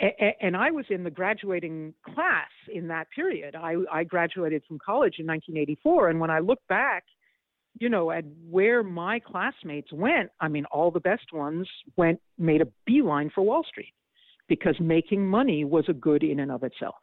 and 0.41 0.57
I 0.57 0.71
was 0.71 0.87
in 0.89 1.05
the 1.05 1.11
graduating 1.11 1.95
class 2.05 2.51
in 2.73 2.89
that 2.89 3.09
period. 3.15 3.55
I, 3.55 3.75
I 3.93 4.05
graduated 4.05 4.63
from 4.67 4.79
college 4.79 5.17
in 5.19 5.27
1984. 5.27 6.11
And 6.11 6.21
when 6.21 6.31
I 6.31 6.39
look 6.39 6.61
back, 6.69 7.05
you 7.81 7.89
know, 7.89 8.13
at 8.13 8.25
where 8.49 8.83
my 8.83 9.19
classmates 9.19 9.93
went, 9.93 10.31
I 10.41 10.49
mean, 10.49 10.65
all 10.67 10.91
the 10.91 11.01
best 11.01 11.33
ones 11.33 11.69
went, 11.97 12.21
made 12.39 12.63
a 12.63 12.69
beeline 12.87 13.31
for 13.35 13.43
Wall 13.43 13.65
Street 13.69 13.93
because 14.49 14.77
making 14.81 15.27
money 15.27 15.65
was 15.65 15.85
a 15.89 15.93
good 15.93 16.23
in 16.23 16.39
and 16.39 16.53
of 16.53 16.63
itself. 16.63 16.95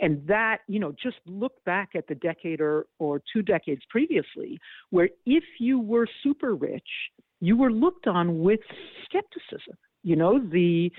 And 0.00 0.26
that, 0.26 0.58
you 0.66 0.80
know, 0.80 0.92
just 1.02 1.16
look 1.26 1.52
back 1.64 1.90
at 1.94 2.06
the 2.08 2.16
decade 2.16 2.60
or, 2.60 2.86
or 2.98 3.22
two 3.32 3.42
decades 3.42 3.82
previously, 3.88 4.58
where 4.90 5.08
if 5.24 5.44
you 5.58 5.78
were 5.78 6.06
super 6.22 6.54
rich, 6.54 6.82
you 7.44 7.56
were 7.56 7.70
looked 7.70 8.06
on 8.06 8.40
with 8.40 8.60
skepticism. 9.04 9.76
You 10.02 10.16
know, 10.16 10.38
the 10.38 10.90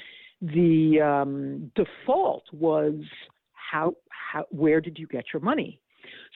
the 0.41 1.01
um, 1.01 1.71
default 1.75 2.43
was 2.53 2.95
how 3.53 3.93
how 4.09 4.45
where 4.49 4.79
did 4.79 4.99
you 4.99 5.07
get 5.07 5.25
your 5.33 5.41
money? 5.41 5.79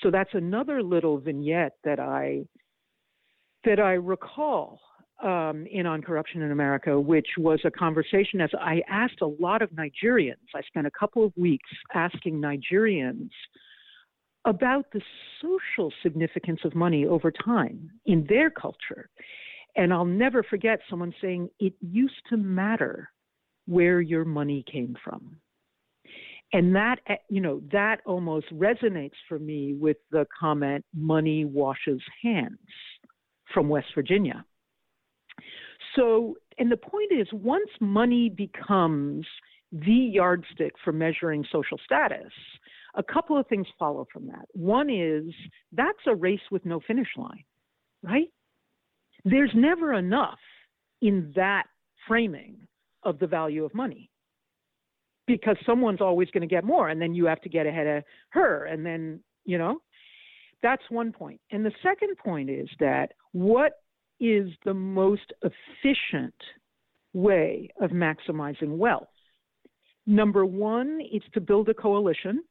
So 0.01 0.09
that's 0.09 0.31
another 0.33 0.81
little 0.81 1.19
vignette 1.19 1.73
that 1.83 1.99
I 1.99 2.45
that 3.65 3.79
I 3.79 3.93
recall 3.93 4.79
um, 5.23 5.67
in 5.69 5.85
On 5.85 6.01
Corruption 6.01 6.41
in 6.41 6.51
America, 6.51 6.99
which 6.99 7.27
was 7.37 7.59
a 7.65 7.71
conversation 7.71 8.41
as 8.41 8.49
I 8.59 8.81
asked 8.89 9.21
a 9.21 9.27
lot 9.27 9.61
of 9.61 9.69
Nigerians. 9.71 10.47
I 10.55 10.61
spent 10.61 10.87
a 10.87 10.91
couple 10.97 11.25
of 11.25 11.33
weeks 11.37 11.69
asking 11.93 12.41
Nigerians 12.41 13.29
about 14.45 14.85
the 14.93 15.01
social 15.41 15.91
significance 16.01 16.61
of 16.63 16.73
money 16.73 17.05
over 17.05 17.31
time 17.31 17.91
in 18.05 18.25
their 18.27 18.49
culture. 18.49 19.09
And 19.75 19.93
I'll 19.93 20.05
never 20.05 20.43
forget 20.43 20.79
someone 20.89 21.13
saying, 21.21 21.49
it 21.59 21.73
used 21.81 22.21
to 22.29 22.38
matter 22.38 23.11
where 23.65 24.01
your 24.01 24.25
money 24.25 24.63
came 24.71 24.95
from. 25.03 25.38
And 26.51 26.75
that, 26.75 26.97
eh, 27.07 27.15
you 27.29 27.41
know, 27.41 27.61
that 27.71 27.97
almost 28.05 28.47
resonates 28.51 29.13
for 29.27 29.38
me 29.38 29.73
with 29.73 29.97
the 30.11 30.25
comment, 30.38 30.83
money 30.95 31.45
washes 31.45 32.01
hands 32.23 32.57
from 33.53 33.69
West 33.69 33.88
Virginia. 33.93 34.43
So, 35.95 36.35
and 36.57 36.71
the 36.71 36.77
point 36.77 37.11
is, 37.11 37.27
once 37.31 37.69
money 37.79 38.29
becomes 38.29 39.25
the 39.71 39.91
yardstick 39.91 40.73
for 40.83 40.91
measuring 40.91 41.45
social 41.51 41.79
status, 41.85 42.31
a 42.95 43.03
couple 43.03 43.38
of 43.38 43.47
things 43.47 43.67
follow 43.77 44.07
from 44.11 44.27
that. 44.27 44.45
One 44.53 44.89
is 44.89 45.31
that's 45.71 45.99
a 46.07 46.15
race 46.15 46.41
with 46.51 46.65
no 46.65 46.79
finish 46.85 47.07
line, 47.15 47.43
right? 48.01 48.29
There's 49.25 49.51
never 49.53 49.93
enough 49.93 50.39
in 51.01 51.31
that 51.35 51.63
framing 52.07 52.67
of 53.03 53.19
the 53.19 53.27
value 53.27 53.63
of 53.63 53.73
money 53.73 54.09
because 55.27 55.57
someone's 55.65 56.01
always 56.01 56.29
going 56.31 56.41
to 56.41 56.47
get 56.47 56.63
more 56.63 56.89
and 56.89 57.01
then 57.01 57.13
you 57.13 57.25
have 57.25 57.41
to 57.41 57.49
get 57.49 57.67
ahead 57.67 57.88
of 57.88 58.03
her 58.29 58.65
and 58.65 58.85
then, 58.85 59.19
you 59.45 59.57
know, 59.57 59.79
that's 60.61 60.83
one 60.89 61.11
point. 61.11 61.39
And 61.51 61.65
the 61.65 61.71
second 61.83 62.17
point 62.17 62.49
is 62.49 62.67
that 62.79 63.11
what 63.31 63.73
is 64.19 64.49
the 64.65 64.73
most 64.73 65.31
efficient 65.43 66.33
way 67.13 67.69
of 67.79 67.91
maximizing 67.91 68.77
wealth? 68.77 69.08
Number 70.05 70.45
one, 70.45 70.99
it's 71.12 71.25
to 71.34 71.41
build 71.41 71.69
a 71.69 71.73
coalition 71.73 72.43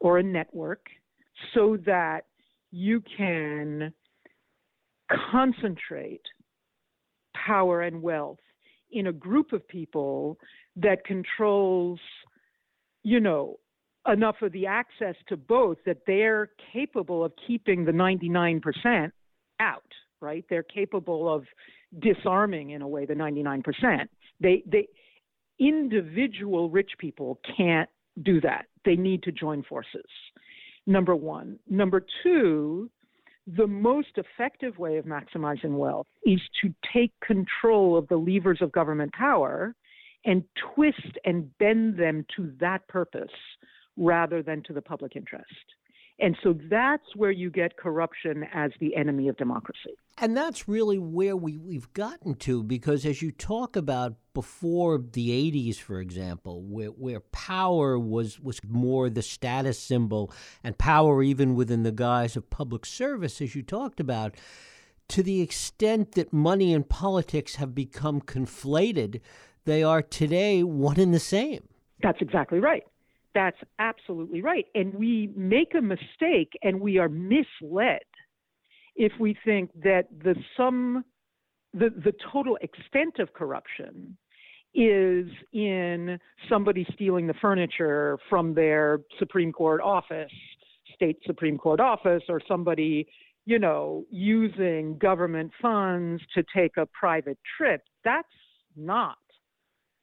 or 0.00 0.18
a 0.18 0.22
network 0.22 0.86
so 1.54 1.76
that 1.84 2.22
you 2.70 3.02
can 3.16 3.92
concentrate 5.30 6.22
power 7.46 7.82
and 7.82 8.02
wealth 8.02 8.38
in 8.92 9.08
a 9.08 9.12
group 9.12 9.52
of 9.52 9.66
people 9.68 10.38
that 10.76 11.04
controls, 11.04 11.98
you 13.02 13.20
know, 13.20 13.58
enough 14.06 14.36
of 14.42 14.52
the 14.52 14.66
access 14.66 15.14
to 15.28 15.36
both 15.36 15.78
that 15.86 15.98
they're 16.06 16.50
capable 16.72 17.24
of 17.24 17.32
keeping 17.46 17.84
the 17.84 17.92
99% 17.92 19.10
out, 19.60 19.82
right? 20.20 20.44
They're 20.48 20.62
capable 20.62 21.32
of 21.32 21.44
disarming 22.00 22.70
in 22.70 22.82
a 22.82 22.88
way 22.88 23.06
the 23.06 23.14
99%. 23.14 23.62
They 24.40 24.62
they 24.66 24.88
individual 25.58 26.68
rich 26.68 26.90
people 26.98 27.40
can't 27.56 27.88
do 28.22 28.40
that. 28.40 28.66
They 28.84 28.96
need 28.96 29.22
to 29.24 29.32
join 29.32 29.62
forces. 29.62 30.04
Number 30.86 31.14
1. 31.14 31.58
Number 31.68 32.04
2, 32.22 32.90
the 33.46 33.66
most 33.66 34.16
effective 34.16 34.78
way 34.78 34.96
of 34.96 35.04
maximizing 35.04 35.76
wealth 35.76 36.06
is 36.24 36.40
to 36.62 36.72
take 36.92 37.12
control 37.20 37.96
of 37.96 38.08
the 38.08 38.16
levers 38.16 38.58
of 38.62 38.72
government 38.72 39.12
power 39.12 39.74
and 40.24 40.42
twist 40.74 41.18
and 41.24 41.50
bend 41.58 41.98
them 41.98 42.24
to 42.36 42.52
that 42.60 42.86
purpose 42.88 43.30
rather 43.96 44.42
than 44.42 44.62
to 44.62 44.72
the 44.72 44.80
public 44.80 45.14
interest. 45.14 45.44
And 46.20 46.36
so 46.42 46.54
that's 46.70 47.16
where 47.16 47.32
you 47.32 47.50
get 47.50 47.76
corruption 47.76 48.44
as 48.54 48.70
the 48.80 48.94
enemy 48.94 49.28
of 49.28 49.36
democracy. 49.36 49.96
And 50.16 50.36
that's 50.36 50.68
really 50.68 50.98
where 50.98 51.36
we, 51.36 51.58
we've 51.58 51.92
gotten 51.92 52.34
to 52.36 52.62
because 52.62 53.04
as 53.04 53.20
you 53.20 53.32
talk 53.32 53.74
about 53.74 54.14
before 54.32 54.98
the 54.98 55.30
80s, 55.30 55.76
for 55.76 56.00
example, 56.00 56.62
where, 56.62 56.88
where 56.88 57.20
power 57.20 57.98
was, 57.98 58.38
was 58.38 58.60
more 58.68 59.10
the 59.10 59.22
status 59.22 59.78
symbol 59.78 60.32
and 60.62 60.78
power 60.78 61.20
even 61.20 61.56
within 61.56 61.82
the 61.82 61.92
guise 61.92 62.36
of 62.36 62.48
public 62.48 62.86
service, 62.86 63.40
as 63.40 63.56
you 63.56 63.62
talked 63.62 63.98
about, 63.98 64.36
to 65.08 65.22
the 65.22 65.40
extent 65.40 66.12
that 66.12 66.32
money 66.32 66.72
and 66.72 66.88
politics 66.88 67.56
have 67.56 67.74
become 67.74 68.20
conflated, 68.20 69.20
they 69.64 69.82
are 69.82 70.00
today 70.00 70.62
one 70.62 71.00
and 71.00 71.12
the 71.12 71.18
same. 71.18 71.68
That's 72.02 72.20
exactly 72.20 72.60
right. 72.60 72.84
That's 73.34 73.56
absolutely 73.78 74.42
right. 74.42 74.66
And 74.74 74.94
we 74.94 75.30
make 75.36 75.74
a 75.74 75.82
mistake 75.82 76.52
and 76.62 76.80
we 76.80 76.98
are 76.98 77.08
misled 77.08 78.02
if 78.96 79.12
we 79.18 79.36
think 79.44 79.70
that 79.82 80.06
the 80.22 80.36
sum, 80.56 81.04
the, 81.72 81.90
the 81.90 82.12
total 82.32 82.56
extent 82.62 83.18
of 83.18 83.32
corruption 83.32 84.16
is 84.72 85.26
in 85.52 86.18
somebody 86.48 86.86
stealing 86.94 87.26
the 87.26 87.34
furniture 87.34 88.18
from 88.30 88.54
their 88.54 89.00
Supreme 89.18 89.52
Court 89.52 89.80
office, 89.80 90.32
state 90.94 91.18
Supreme 91.26 91.58
Court 91.58 91.80
office, 91.80 92.22
or 92.28 92.40
somebody, 92.46 93.06
you 93.46 93.58
know, 93.58 94.04
using 94.10 94.96
government 94.98 95.50
funds 95.60 96.22
to 96.34 96.44
take 96.56 96.76
a 96.76 96.86
private 96.86 97.38
trip. 97.56 97.82
That's 98.04 98.28
not 98.76 99.16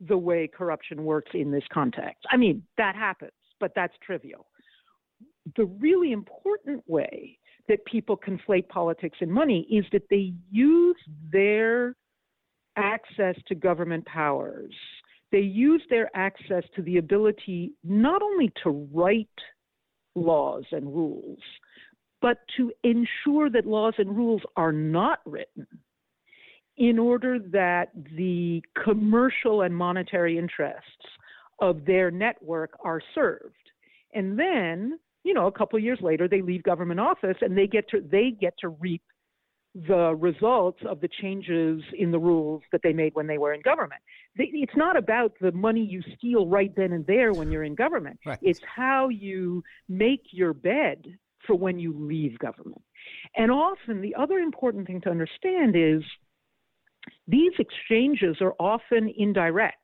the 0.08 0.18
way 0.18 0.48
corruption 0.48 1.04
works 1.04 1.32
in 1.34 1.52
this 1.52 1.64
context. 1.72 2.26
I 2.30 2.38
mean, 2.38 2.64
that 2.78 2.96
happens, 2.96 3.32
but 3.60 3.72
that's 3.76 3.94
trivial. 4.06 4.48
The 5.56 5.66
really 5.66 6.12
important 6.12 6.84
way 6.88 7.38
that 7.68 7.86
people 7.86 8.18
conflate 8.18 8.68
politics 8.70 9.18
and 9.22 9.32
money 9.32 9.68
is 9.70 9.86
that 9.92 10.10
they 10.10 10.34
use 10.52 10.98
their 11.32 11.96
access 12.78 13.36
to 13.48 13.56
government 13.56 14.06
powers, 14.06 14.74
they 15.32 15.40
use 15.40 15.82
their 15.90 16.10
access 16.16 16.64
to 16.76 16.82
the 16.82 16.98
ability 16.98 17.74
not 17.84 18.22
only 18.22 18.52
to 18.64 18.88
write 18.94 19.28
laws 20.16 20.64
and 20.72 20.86
rules, 20.86 21.40
but 22.22 22.38
to 22.58 22.72
ensure 22.84 23.50
that 23.50 23.66
laws 23.66 23.94
and 23.98 24.16
rules 24.16 24.42
are 24.56 24.72
not 24.72 25.20
written 25.26 25.68
in 26.82 26.98
order 26.98 27.38
that 27.38 27.90
the 28.18 28.60
commercial 28.84 29.62
and 29.62 29.76
monetary 29.76 30.40
interests 30.40 31.06
of 31.62 31.86
their 31.86 32.10
network 32.10 32.72
are 32.84 33.00
served. 33.14 33.54
And 34.16 34.38
then, 34.38 34.98
you 35.24 35.36
know, 35.36 35.46
a 35.46 35.52
couple 35.52 35.78
of 35.78 35.84
years 35.84 36.00
later, 36.02 36.28
they 36.28 36.42
leave 36.42 36.64
government 36.64 37.00
office 37.00 37.38
and 37.42 37.56
they 37.56 37.68
get 37.68 37.88
to 37.90 38.02
they 38.02 38.32
get 38.32 38.56
to 38.62 38.70
reap 38.70 39.04
the 39.76 40.16
results 40.16 40.80
of 40.90 41.00
the 41.02 41.08
changes 41.22 41.84
in 41.94 42.10
the 42.10 42.18
rules 42.18 42.64
that 42.72 42.82
they 42.84 42.94
made 42.94 43.14
when 43.14 43.28
they 43.28 43.38
were 43.38 43.54
in 43.54 43.62
government. 43.62 44.02
It's 44.36 44.76
not 44.76 44.98
about 44.98 45.34
the 45.40 45.52
money 45.52 45.86
you 45.86 46.02
steal 46.18 46.48
right 46.48 46.76
then 46.76 46.94
and 46.94 47.06
there 47.06 47.32
when 47.32 47.52
you're 47.52 47.64
in 47.64 47.76
government. 47.76 48.20
Right. 48.26 48.40
It's 48.42 48.60
how 48.76 49.10
you 49.10 49.64
make 49.88 50.24
your 50.32 50.56
bed 50.56 51.06
for 51.46 51.56
when 51.56 51.78
you 51.78 51.94
leave 51.96 52.40
government. 52.40 52.82
And 53.36 53.52
often, 53.52 54.02
the 54.02 54.16
other 54.16 54.40
important 54.40 54.88
thing 54.88 55.00
to 55.02 55.12
understand 55.12 55.76
is 55.76 56.02
these 57.32 57.54
exchanges 57.60 58.38
are 58.42 58.54
often 58.60 59.12
indirect. 59.18 59.78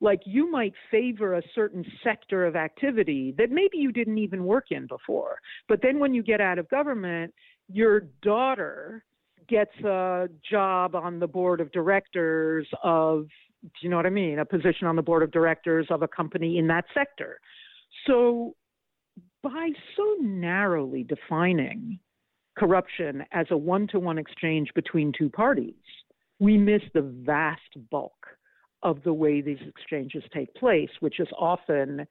Like 0.00 0.20
you 0.24 0.50
might 0.50 0.72
favor 0.90 1.34
a 1.34 1.42
certain 1.54 1.84
sector 2.02 2.46
of 2.46 2.56
activity 2.56 3.34
that 3.38 3.50
maybe 3.50 3.78
you 3.78 3.92
didn't 3.92 4.18
even 4.18 4.44
work 4.44 4.66
in 4.70 4.86
before. 4.86 5.38
But 5.68 5.80
then 5.82 5.98
when 5.98 6.14
you 6.14 6.22
get 6.22 6.40
out 6.40 6.58
of 6.58 6.68
government, 6.70 7.34
your 7.68 8.00
daughter 8.22 9.04
gets 9.48 9.76
a 9.84 10.28
job 10.48 10.94
on 10.94 11.18
the 11.18 11.26
board 11.26 11.60
of 11.60 11.70
directors 11.72 12.66
of, 12.82 13.26
do 13.62 13.70
you 13.80 13.88
know 13.88 13.96
what 13.96 14.06
I 14.06 14.10
mean? 14.10 14.38
A 14.38 14.44
position 14.44 14.86
on 14.86 14.96
the 14.96 15.02
board 15.02 15.22
of 15.22 15.30
directors 15.30 15.86
of 15.90 16.02
a 16.02 16.08
company 16.08 16.58
in 16.58 16.66
that 16.68 16.84
sector. 16.94 17.38
So, 18.06 18.54
by 19.42 19.70
so 19.96 20.16
narrowly 20.20 21.02
defining 21.02 21.98
corruption 22.56 23.24
as 23.32 23.46
a 23.50 23.56
one 23.56 23.88
to 23.88 23.98
one 23.98 24.18
exchange 24.18 24.70
between 24.74 25.12
two 25.16 25.28
parties, 25.28 25.74
we 26.42 26.58
miss 26.58 26.82
the 26.92 27.02
vast 27.24 27.88
bulk 27.88 28.26
of 28.82 29.00
the 29.04 29.14
way 29.14 29.40
these 29.40 29.60
exchanges 29.64 30.24
take 30.34 30.52
place, 30.56 30.90
which 30.98 31.20
is 31.20 31.28
often 31.38 32.04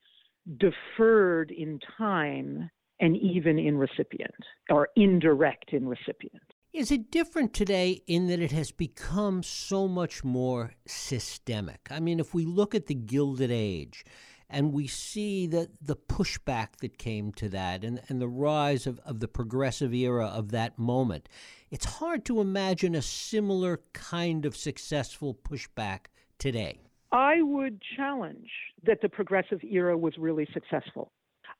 deferred 0.58 1.52
in 1.52 1.78
time 1.98 2.70
and 3.02 3.18
even 3.18 3.60
in 3.60 3.78
recipient 3.78 4.34
or 4.70 4.88
indirect 4.96 5.74
in 5.74 5.86
recipient. 5.86 6.42
Is 6.72 6.94
it 6.94 7.12
different 7.12 7.54
today 7.54 8.04
in 8.08 8.28
that 8.28 8.40
it 8.40 8.54
has 8.54 8.72
become 8.72 9.44
so 9.44 9.90
much 9.90 10.24
more 10.24 10.72
systemic? 10.88 11.90
I 11.92 12.00
mean, 12.00 12.22
if 12.22 12.34
we 12.34 12.46
look 12.46 12.74
at 12.74 12.88
the 12.88 12.96
Gilded 12.96 13.52
Age 13.52 14.06
and 14.50 14.72
we 14.72 14.88
see 14.88 15.46
that 15.48 15.70
the 15.82 15.98
pushback 15.98 16.78
that 16.80 16.98
came 16.98 17.34
to 17.34 17.50
that 17.50 17.84
and, 17.84 18.02
and 18.08 18.22
the 18.22 18.30
rise 18.30 18.88
of, 18.88 19.00
of 19.00 19.20
the 19.20 19.28
progressive 19.28 19.94
era 19.94 20.28
of 20.28 20.52
that 20.52 20.80
moment, 20.80 21.28
it's 21.72 21.86
hard 21.86 22.26
to 22.26 22.42
imagine 22.42 22.96
a 22.96 23.02
similar 23.02 23.80
kind 23.94 24.46
of 24.46 24.56
successful 24.56 25.34
pushback 25.34 26.08
today. 26.38 26.82
I 27.14 27.42
would 27.42 27.82
challenge 27.96 28.50
that 28.84 29.02
the 29.02 29.10
progressive 29.10 29.64
era 29.64 29.98
was 29.98 30.14
really 30.18 30.48
successful. 30.54 31.12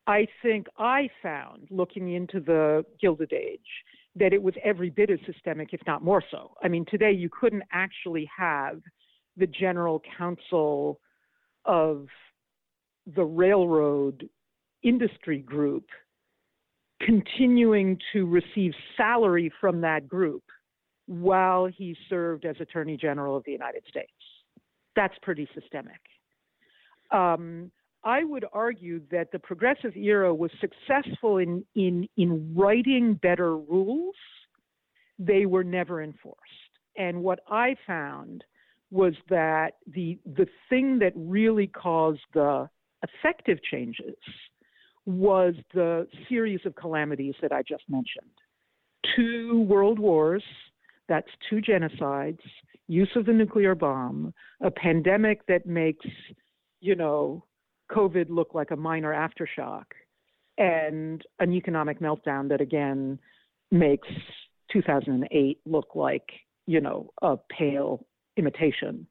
I 0.08 0.28
think 0.42 0.68
I 0.78 1.10
found, 1.24 1.68
looking 1.70 2.14
into 2.14 2.40
the 2.40 2.86
Gilded 3.00 3.32
Age, 3.34 3.60
that 4.16 4.34
it 4.34 4.42
was 4.42 4.54
every 4.64 4.90
bit 4.90 5.10
as 5.10 5.20
systemic, 5.26 5.70
if 5.72 5.82
not 5.88 6.04
more 6.04 6.24
so. 6.30 6.56
I 6.62 6.68
mean, 6.68 6.86
today 6.90 7.12
you 7.12 7.30
couldn't 7.30 7.64
actually 7.72 8.30
have 8.38 8.82
the 9.38 9.48
general 9.48 10.02
counsel 10.18 11.00
of 11.66 12.08
the 13.16 13.24
railroad 13.24 14.28
industry 14.84 15.40
group 15.40 15.86
continuing 17.06 17.98
to 18.14 18.26
receive 18.26 18.74
salary 18.98 19.52
from 19.60 19.82
that 19.82 20.08
group 20.08 20.44
while 21.08 21.66
he 21.66 21.96
served 22.10 22.46
as 22.46 22.56
Attorney 22.60 22.98
General 22.98 23.36
of 23.36 23.44
the 23.46 23.52
United 23.52 23.84
States. 23.90 24.12
That's 24.96 25.14
pretty 25.22 25.48
systemic. 25.54 26.00
Um, 27.12 27.72
I 28.04 28.24
would 28.24 28.46
argue 28.54 29.02
that 29.12 29.32
the 29.32 29.40
progressive 29.40 29.96
era 29.96 30.34
was 30.34 30.52
successful 30.60 31.38
in, 31.38 31.64
in, 31.76 32.08
in 32.18 32.54
writing 32.56 33.14
better 33.22 33.58
rules. 33.58 34.16
They 35.20 35.46
were 35.46 35.64
never 35.64 36.02
enforced. 36.02 36.40
And 36.98 37.24
what 37.24 37.40
I 37.48 37.76
found 37.86 38.44
was 38.90 39.14
that 39.30 39.74
the, 39.88 40.18
the 40.26 40.48
thing 40.70 41.00
that 41.00 41.14
really 41.16 41.68
caused 41.68 42.22
the 42.34 42.70
effective 43.04 43.60
changes 43.70 44.16
was 45.06 45.56
the 45.74 46.08
series 46.30 46.60
of 46.66 46.76
calamities 46.76 47.36
that 47.42 47.52
I 47.52 47.62
just 47.64 47.84
mentioned. 47.90 48.32
Two 49.16 49.62
world 49.62 50.00
wars, 50.00 50.44
that's 51.10 51.28
two 51.50 51.58
genocides, 51.58 52.40
use 52.88 53.10
of 53.16 53.26
the 53.26 53.34
nuclear 53.34 53.76
bomb, 53.76 54.34
a 54.62 54.70
pandemic 54.72 55.46
that 55.48 55.66
makes, 55.66 56.06
you 56.82 56.96
know, 56.96 57.44
COVID 57.92 58.28
look 58.30 58.54
like 58.54 58.72
a 58.72 58.76
minor 58.76 59.14
aftershock, 59.14 59.86
and 60.58 61.24
an 61.40 61.52
economic 61.54 62.00
meltdown 62.00 62.48
that 62.50 62.62
again 62.62 63.20
makes 63.72 64.08
2008 64.72 65.60
look 65.66 65.96
like, 65.96 66.30
you 66.68 66.80
know, 66.80 67.10
a 67.22 67.38
pale 67.50 68.06
imitation. 68.38 69.08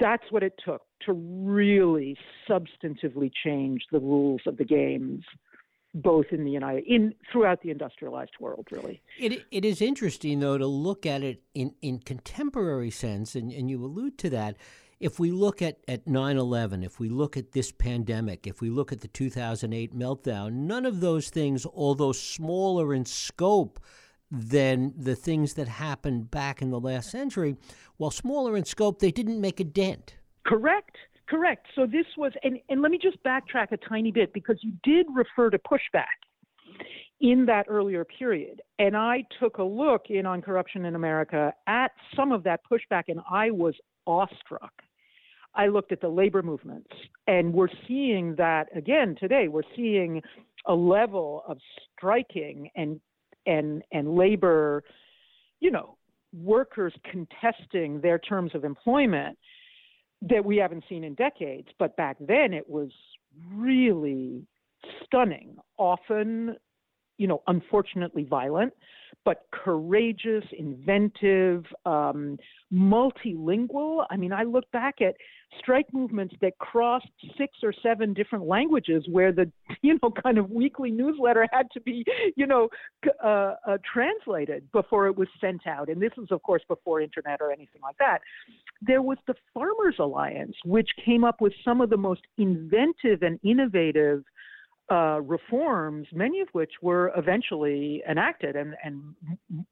That's 0.00 0.24
what 0.30 0.42
it 0.42 0.54
took 0.64 0.82
to 1.06 1.12
really 1.12 2.16
substantively 2.48 3.30
change 3.44 3.82
the 3.92 4.00
rules 4.00 4.42
of 4.46 4.56
the 4.56 4.64
games 4.64 5.24
both 5.94 6.26
in 6.32 6.44
the 6.44 6.50
United 6.50 6.84
in 6.86 7.14
throughout 7.30 7.62
the 7.62 7.70
industrialized 7.70 8.32
world, 8.40 8.66
really. 8.70 9.00
It 9.18 9.46
it 9.50 9.64
is 9.64 9.80
interesting 9.80 10.40
though 10.40 10.58
to 10.58 10.66
look 10.66 11.06
at 11.06 11.22
it 11.22 11.42
in, 11.54 11.74
in 11.82 12.00
contemporary 12.00 12.90
sense, 12.90 13.34
and, 13.34 13.52
and 13.52 13.70
you 13.70 13.82
allude 13.82 14.18
to 14.18 14.30
that. 14.30 14.56
If 15.00 15.18
we 15.18 15.32
look 15.32 15.60
at, 15.60 15.78
at 15.86 16.06
9-11, 16.06 16.84
if 16.84 16.98
we 16.98 17.08
look 17.08 17.36
at 17.36 17.52
this 17.52 17.72
pandemic, 17.72 18.46
if 18.46 18.60
we 18.60 18.70
look 18.70 18.90
at 18.90 19.00
the 19.00 19.08
2008 19.08 19.94
meltdown, 19.94 20.52
none 20.52 20.86
of 20.86 21.00
those 21.00 21.28
things, 21.28 21.66
although 21.66 22.12
smaller 22.12 22.94
in 22.94 23.04
scope 23.04 23.80
than 24.30 24.94
the 24.96 25.14
things 25.14 25.54
that 25.54 25.68
happened 25.68 26.30
back 26.30 26.62
in 26.62 26.70
the 26.70 26.80
last 26.80 27.10
century, 27.10 27.56
while 27.98 28.10
smaller 28.10 28.56
in 28.56 28.64
scope, 28.64 29.00
they 29.00 29.10
didn't 29.10 29.40
make 29.40 29.60
a 29.60 29.64
dent. 29.64 30.14
Correct. 30.46 30.96
Correct. 31.28 31.66
So 31.74 31.86
this 31.86 32.04
was, 32.18 32.32
and, 32.42 32.58
and 32.68 32.82
let 32.82 32.90
me 32.90 32.98
just 33.00 33.22
backtrack 33.24 33.72
a 33.72 33.78
tiny 33.88 34.12
bit 34.12 34.32
because 34.34 34.58
you 34.60 34.72
did 34.82 35.06
refer 35.14 35.48
to 35.50 35.58
pushback 35.58 36.04
in 37.20 37.46
that 37.46 37.64
earlier 37.68 38.04
period. 38.04 38.60
And 38.78 38.96
I 38.96 39.24
took 39.40 39.58
a 39.58 39.62
look 39.62 40.06
in 40.10 40.26
on 40.26 40.42
corruption 40.42 40.84
in 40.84 40.94
America 40.94 41.52
at 41.66 41.92
some 42.14 42.32
of 42.32 42.42
that 42.44 42.60
pushback, 42.70 43.04
and 43.08 43.20
I 43.30 43.50
was 43.50 43.74
awestruck. 44.06 44.72
I 45.54 45.68
looked 45.68 45.92
at 45.92 46.00
the 46.00 46.08
labor 46.08 46.42
movements, 46.42 46.90
and 47.26 47.54
we're 47.54 47.68
seeing 47.86 48.34
that 48.36 48.66
again 48.76 49.16
today. 49.18 49.48
We're 49.48 49.62
seeing 49.76 50.20
a 50.66 50.74
level 50.74 51.44
of 51.48 51.58
striking 51.96 52.68
and 52.76 53.00
and 53.46 53.82
and 53.92 54.16
labor, 54.16 54.82
you 55.60 55.70
know, 55.70 55.96
workers 56.36 56.92
contesting 57.10 58.00
their 58.00 58.18
terms 58.18 58.50
of 58.54 58.64
employment 58.64 59.38
that 60.28 60.44
we 60.44 60.56
haven't 60.56 60.84
seen 60.88 61.04
in 61.04 61.14
decades. 61.14 61.68
But 61.78 61.96
back 61.96 62.16
then, 62.20 62.52
it 62.52 62.68
was 62.68 62.90
really 63.52 64.46
stunning, 65.04 65.56
often, 65.76 66.56
you 67.18 67.26
know, 67.26 67.42
unfortunately 67.46 68.24
violent, 68.24 68.72
but 69.24 69.46
courageous, 69.52 70.44
inventive, 70.58 71.64
um, 71.86 72.38
multilingual. 72.72 74.04
I 74.10 74.16
mean, 74.16 74.32
I 74.32 74.42
look 74.42 74.70
back 74.72 75.00
at 75.00 75.14
strike 75.58 75.86
movements 75.92 76.34
that 76.40 76.56
crossed 76.58 77.08
six 77.38 77.58
or 77.62 77.72
seven 77.82 78.12
different 78.14 78.46
languages, 78.46 79.04
where 79.10 79.32
the 79.32 79.50
you 79.82 79.98
know 80.02 80.10
kind 80.22 80.38
of 80.38 80.50
weekly 80.50 80.90
newsletter 80.90 81.46
had 81.52 81.66
to 81.72 81.80
be 81.80 82.04
you 82.36 82.46
know 82.46 82.68
uh, 83.22 83.54
uh, 83.66 83.78
translated 83.92 84.70
before 84.72 85.06
it 85.06 85.16
was 85.16 85.28
sent 85.40 85.66
out. 85.66 85.88
And 85.88 86.00
this 86.00 86.12
was, 86.16 86.28
of 86.30 86.42
course, 86.42 86.62
before 86.68 87.00
internet 87.00 87.40
or 87.40 87.50
anything 87.50 87.82
like 87.82 87.96
that. 87.98 88.20
There 88.82 89.02
was 89.02 89.18
the 89.26 89.34
Farmers 89.52 89.96
Alliance, 89.98 90.56
which 90.64 90.88
came 91.04 91.24
up 91.24 91.40
with 91.40 91.52
some 91.64 91.80
of 91.80 91.90
the 91.90 91.96
most 91.96 92.22
inventive 92.38 93.22
and 93.22 93.38
innovative 93.42 94.24
uh, 94.90 95.20
reforms, 95.22 96.06
many 96.12 96.40
of 96.40 96.48
which 96.52 96.72
were 96.82 97.10
eventually 97.16 98.02
enacted 98.08 98.54
and, 98.54 98.74
and 98.84 99.02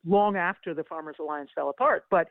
long 0.06 0.36
after 0.36 0.72
the 0.72 0.84
Farmers 0.84 1.16
Alliance 1.20 1.50
fell 1.54 1.68
apart. 1.68 2.04
But 2.10 2.28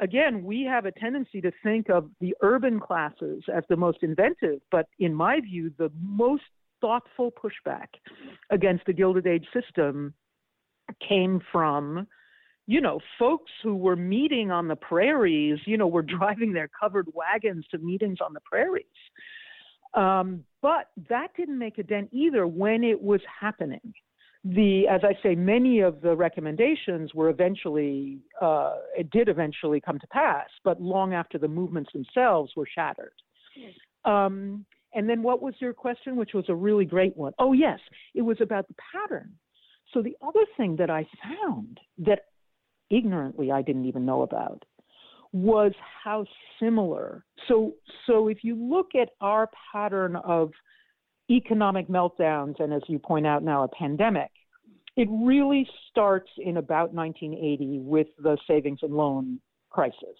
again, 0.00 0.44
we 0.44 0.62
have 0.62 0.86
a 0.86 0.92
tendency 0.92 1.40
to 1.40 1.52
think 1.62 1.88
of 1.88 2.10
the 2.20 2.34
urban 2.42 2.80
classes 2.80 3.42
as 3.54 3.64
the 3.68 3.76
most 3.76 3.98
inventive, 4.02 4.60
but 4.70 4.86
in 4.98 5.14
my 5.14 5.40
view, 5.40 5.72
the 5.78 5.90
most 6.00 6.42
thoughtful 6.80 7.30
pushback 7.32 7.88
against 8.50 8.86
the 8.86 8.92
Gilded 8.92 9.26
Age 9.26 9.46
system 9.52 10.14
came 11.06 11.40
from 11.52 12.06
you 12.70 12.80
know, 12.80 13.00
folks 13.18 13.50
who 13.64 13.74
were 13.74 13.96
meeting 13.96 14.52
on 14.52 14.68
the 14.68 14.76
prairies, 14.76 15.58
you 15.66 15.76
know, 15.76 15.88
were 15.88 16.02
driving 16.02 16.52
their 16.52 16.68
covered 16.68 17.08
wagons 17.12 17.66
to 17.72 17.78
meetings 17.78 18.18
on 18.24 18.32
the 18.32 18.38
prairies. 18.44 18.84
Um, 19.94 20.44
but 20.62 20.88
that 21.08 21.28
didn't 21.36 21.58
make 21.58 21.78
a 21.78 21.82
dent 21.82 22.10
either 22.12 22.46
when 22.46 22.84
it 22.84 23.02
was 23.02 23.20
happening. 23.40 23.92
The, 24.44 24.88
as 24.88 25.02
I 25.04 25.12
say, 25.22 25.34
many 25.34 25.80
of 25.80 26.00
the 26.00 26.16
recommendations 26.16 27.14
were 27.14 27.28
eventually, 27.28 28.20
uh, 28.40 28.76
it 28.96 29.10
did 29.10 29.28
eventually 29.28 29.80
come 29.80 29.98
to 29.98 30.06
pass, 30.06 30.48
but 30.64 30.80
long 30.80 31.12
after 31.12 31.36
the 31.36 31.48
movements 31.48 31.90
themselves 31.92 32.52
were 32.56 32.66
shattered. 32.74 33.12
Um, 34.06 34.64
and 34.94 35.08
then 35.08 35.22
what 35.22 35.42
was 35.42 35.54
your 35.58 35.74
question, 35.74 36.16
which 36.16 36.32
was 36.32 36.46
a 36.48 36.54
really 36.54 36.86
great 36.86 37.16
one? 37.16 37.34
Oh, 37.38 37.52
yes, 37.52 37.78
it 38.14 38.22
was 38.22 38.38
about 38.40 38.66
the 38.66 38.74
pattern. 38.92 39.32
So 39.92 40.02
the 40.02 40.16
other 40.26 40.44
thing 40.56 40.76
that 40.76 40.88
I 40.88 41.06
found 41.22 41.78
that 41.98 42.20
ignorantly 42.90 43.52
I 43.52 43.62
didn't 43.62 43.84
even 43.84 44.06
know 44.06 44.22
about 44.22 44.64
was 45.32 45.72
how 46.02 46.24
similar. 46.58 47.24
So, 47.46 47.74
so 48.06 48.28
if 48.28 48.42
you 48.42 48.56
look 48.56 48.94
at 49.00 49.10
our 49.20 49.48
pattern 49.72 50.16
of 50.16 50.50
economic 51.30 51.88
meltdowns, 51.88 52.58
and 52.60 52.72
as 52.72 52.82
you 52.88 52.98
point 52.98 53.26
out 53.26 53.42
now, 53.42 53.62
a 53.62 53.68
pandemic, 53.68 54.30
it 54.96 55.08
really 55.10 55.68
starts 55.90 56.28
in 56.38 56.56
about 56.56 56.92
1980 56.92 57.80
with 57.80 58.08
the 58.18 58.36
savings 58.46 58.80
and 58.82 58.94
loan 58.94 59.40
crisis. 59.70 60.18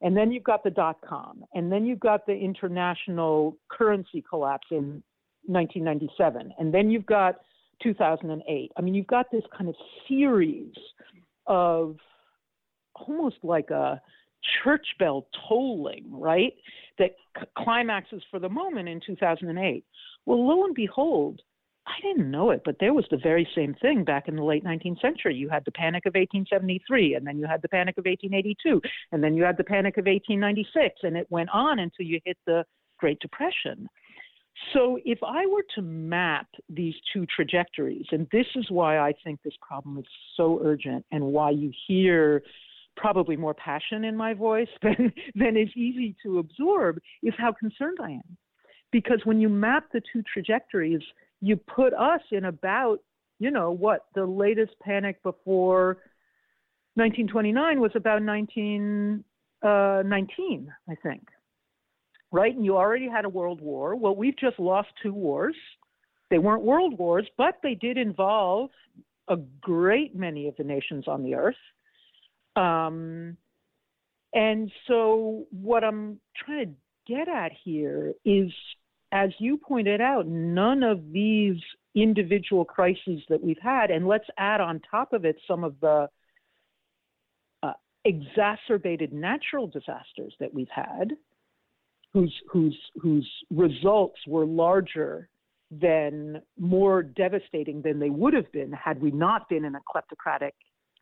And 0.00 0.16
then 0.16 0.32
you've 0.32 0.44
got 0.44 0.64
the 0.64 0.70
dot 0.70 0.98
com, 1.06 1.44
and 1.54 1.70
then 1.70 1.84
you've 1.84 2.00
got 2.00 2.24
the 2.26 2.32
international 2.32 3.56
currency 3.68 4.24
collapse 4.28 4.68
in 4.70 5.02
1997, 5.46 6.52
and 6.58 6.72
then 6.72 6.90
you've 6.90 7.06
got 7.06 7.36
2008. 7.82 8.72
I 8.76 8.80
mean, 8.80 8.94
you've 8.94 9.06
got 9.06 9.30
this 9.30 9.42
kind 9.56 9.68
of 9.68 9.74
series 10.08 10.72
of 11.46 11.96
almost 12.94 13.36
like 13.42 13.70
a 13.70 14.00
church 14.62 14.86
bell 14.98 15.26
tolling, 15.48 16.04
right? 16.10 16.52
That 16.98 17.16
c- 17.38 17.46
climaxes 17.56 18.22
for 18.30 18.38
the 18.38 18.48
moment 18.48 18.88
in 18.88 19.00
2008. 19.04 19.84
Well, 20.26 20.46
lo 20.46 20.64
and 20.64 20.74
behold, 20.74 21.40
I 21.88 22.00
didn't 22.02 22.30
know 22.30 22.50
it, 22.50 22.62
but 22.64 22.76
there 22.80 22.92
was 22.92 23.06
the 23.10 23.16
very 23.16 23.48
same 23.54 23.74
thing 23.80 24.04
back 24.04 24.28
in 24.28 24.36
the 24.36 24.42
late 24.42 24.64
19th 24.64 25.00
century. 25.00 25.34
You 25.34 25.48
had 25.48 25.64
the 25.64 25.72
Panic 25.72 26.04
of 26.04 26.10
1873, 26.10 27.14
and 27.14 27.26
then 27.26 27.38
you 27.38 27.46
had 27.46 27.62
the 27.62 27.68
Panic 27.68 27.96
of 27.96 28.04
1882, 28.04 28.80
and 29.12 29.24
then 29.24 29.34
you 29.34 29.42
had 29.42 29.56
the 29.56 29.64
Panic 29.64 29.96
of 29.96 30.04
1896, 30.04 31.00
and 31.02 31.16
it 31.16 31.26
went 31.30 31.48
on 31.50 31.78
until 31.78 32.04
you 32.04 32.20
hit 32.24 32.36
the 32.46 32.64
Great 32.98 33.18
Depression. 33.20 33.88
So, 34.74 34.98
if 35.04 35.18
I 35.22 35.46
were 35.46 35.64
to 35.76 35.82
map 35.82 36.48
these 36.68 36.94
two 37.12 37.24
trajectories, 37.34 38.06
and 38.10 38.26
this 38.32 38.46
is 38.56 38.66
why 38.70 38.98
I 38.98 39.14
think 39.24 39.40
this 39.42 39.56
problem 39.66 39.98
is 39.98 40.04
so 40.36 40.60
urgent 40.62 41.06
and 41.12 41.24
why 41.24 41.50
you 41.50 41.72
hear 41.86 42.42
probably 42.98 43.36
more 43.36 43.54
passion 43.54 44.04
in 44.04 44.16
my 44.16 44.34
voice 44.34 44.68
than, 44.82 45.12
than 45.34 45.56
is 45.56 45.70
easy 45.74 46.14
to 46.22 46.38
absorb, 46.38 46.98
is 47.22 47.34
how 47.38 47.52
concerned 47.52 47.98
I 48.02 48.10
am. 48.10 48.36
Because 48.92 49.20
when 49.24 49.40
you 49.40 49.48
map 49.48 49.84
the 49.92 50.02
two 50.12 50.22
trajectories, 50.32 51.00
you 51.40 51.56
put 51.56 51.94
us 51.94 52.20
in 52.30 52.44
about, 52.46 52.98
you 53.38 53.50
know, 53.50 53.70
what 53.70 54.06
the 54.14 54.24
latest 54.24 54.72
panic 54.82 55.22
before 55.22 55.98
1929 56.94 57.80
was 57.80 57.92
about 57.94 58.22
1919, 58.22 59.24
uh, 59.62 60.92
I 60.92 60.94
think 60.96 61.22
right? 62.32 62.54
And 62.54 62.64
you 62.64 62.76
already 62.76 63.08
had 63.08 63.24
a 63.24 63.28
world 63.28 63.60
war. 63.60 63.96
Well, 63.96 64.14
we've 64.14 64.36
just 64.36 64.58
lost 64.58 64.88
two 65.02 65.12
wars. 65.12 65.56
They 66.30 66.38
weren't 66.38 66.62
world 66.62 66.98
wars, 66.98 67.26
but 67.36 67.58
they 67.62 67.74
did 67.74 67.96
involve 67.96 68.70
a 69.28 69.36
great 69.60 70.14
many 70.14 70.48
of 70.48 70.56
the 70.56 70.64
nations 70.64 71.04
on 71.08 71.22
the 71.22 71.34
earth. 71.34 71.56
Um, 72.58 73.36
and 74.34 74.70
so, 74.88 75.46
what 75.50 75.84
I'm 75.84 76.18
trying 76.36 76.66
to 76.66 76.72
get 77.06 77.28
at 77.28 77.52
here 77.64 78.14
is, 78.24 78.50
as 79.12 79.30
you 79.38 79.56
pointed 79.56 80.00
out, 80.00 80.26
none 80.26 80.82
of 80.82 81.12
these 81.12 81.56
individual 81.94 82.64
crises 82.64 83.22
that 83.28 83.42
we've 83.42 83.60
had, 83.62 83.90
and 83.90 84.08
let's 84.08 84.26
add 84.38 84.60
on 84.60 84.80
top 84.90 85.12
of 85.12 85.24
it 85.24 85.36
some 85.46 85.62
of 85.62 85.76
the 85.80 86.08
uh, 87.62 87.72
exacerbated 88.04 89.12
natural 89.12 89.68
disasters 89.68 90.34
that 90.40 90.52
we've 90.52 90.66
had, 90.74 91.12
whose 92.12 92.34
whose 92.50 92.78
whose 93.00 93.28
results 93.50 94.18
were 94.26 94.44
larger 94.44 95.28
than 95.70 96.42
more 96.58 97.02
devastating 97.02 97.82
than 97.82 98.00
they 98.00 98.10
would 98.10 98.34
have 98.34 98.50
been 98.52 98.72
had 98.72 99.00
we 99.00 99.10
not 99.12 99.48
been 99.48 99.64
in 99.64 99.74
a 99.74 99.80
kleptocratic 99.80 100.52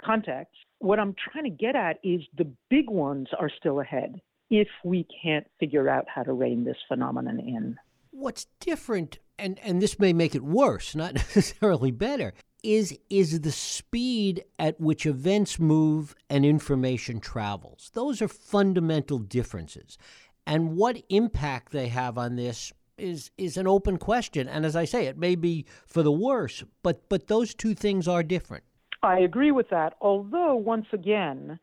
context. 0.05 0.55
What 0.79 0.99
I'm 0.99 1.15
trying 1.15 1.45
to 1.45 1.51
get 1.51 1.77
at 1.77 1.99
is 2.03 2.21
the 2.37 2.51
big 2.71 2.91
ones 2.91 3.29
are 3.39 3.51
still 3.59 3.81
ahead 3.81 4.21
if 4.51 4.69
we 4.85 5.07
can't 5.23 5.47
figure 5.59 5.89
out 5.89 6.07
how 6.09 6.23
to 6.23 6.33
rein 6.33 6.65
this 6.65 6.77
phenomenon 6.89 7.41
in. 7.41 7.77
What's 8.11 8.47
different, 8.61 9.19
and, 9.39 9.59
and 9.63 9.83
this 9.83 9.99
may 9.99 10.13
make 10.13 10.35
it 10.35 10.43
worse, 10.43 10.95
not 10.95 11.15
necessarily 11.15 11.91
better, 11.91 12.35
is 12.63 12.99
is 13.11 13.41
the 13.41 13.53
speed 13.53 14.43
at 14.59 14.81
which 14.81 15.07
events 15.07 15.61
move 15.61 16.17
and 16.29 16.45
information 16.45 17.21
travels. 17.21 17.91
Those 17.95 18.21
are 18.21 18.29
fundamental 18.29 19.19
differences 19.19 19.99
and 20.47 20.77
what 20.77 21.03
impact 21.09 21.73
they 21.73 21.89
have 21.89 22.17
on 22.17 22.37
this 22.37 22.73
is 22.97 23.31
is 23.37 23.57
an 23.57 23.67
open 23.67 23.99
question. 23.99 24.49
And 24.49 24.65
as 24.65 24.77
I 24.77 24.85
say, 24.85 25.07
it 25.07 25.19
may 25.19 25.35
be 25.35 25.67
for 25.87 26.03
the 26.03 26.13
worse, 26.13 26.63
but 26.83 27.09
but 27.09 27.27
those 27.27 27.55
two 27.55 27.75
things 27.75 28.07
are 28.09 28.23
different. 28.23 28.65
I 29.03 29.21
agree 29.21 29.53
with 29.53 29.69
that. 29.71 29.95
Although 30.01 30.57
once 30.57 30.87
again, 30.93 31.59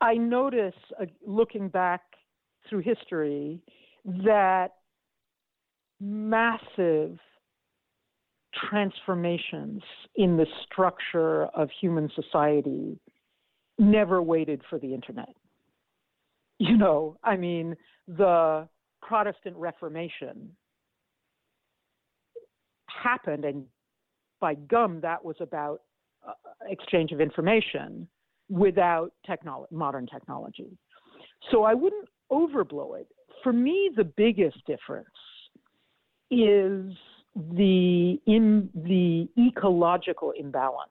I 0.00 0.14
notice 0.14 0.74
uh, 1.00 1.06
looking 1.26 1.68
back 1.68 2.02
through 2.68 2.80
history 2.80 3.62
that 4.04 4.68
massive 6.00 7.18
transformations 8.70 9.82
in 10.16 10.36
the 10.36 10.46
structure 10.64 11.44
of 11.46 11.68
human 11.80 12.10
society 12.14 12.98
never 13.78 14.20
waited 14.20 14.60
for 14.68 14.78
the 14.78 14.92
internet. 14.92 15.34
You 16.58 16.76
know, 16.76 17.16
I 17.24 17.36
mean, 17.36 17.76
the 18.06 18.68
Protestant 19.00 19.56
Reformation 19.56 20.50
happened, 22.86 23.44
and 23.44 23.64
by 24.40 24.54
gum, 24.54 25.00
that 25.00 25.24
was 25.24 25.36
about 25.40 25.80
exchange 26.66 27.12
of 27.12 27.20
information 27.20 28.06
without 28.48 29.12
technolo- 29.28 29.70
modern 29.70 30.06
technology. 30.06 30.76
So 31.50 31.64
I 31.64 31.74
wouldn't 31.74 32.08
overblow 32.30 32.98
it. 32.98 33.08
For 33.42 33.52
me, 33.52 33.90
the 33.96 34.04
biggest 34.04 34.64
difference 34.66 35.08
is 36.30 36.92
the 37.34 38.20
in 38.26 38.68
the 38.74 39.28
ecological 39.38 40.32
imbalance 40.38 40.90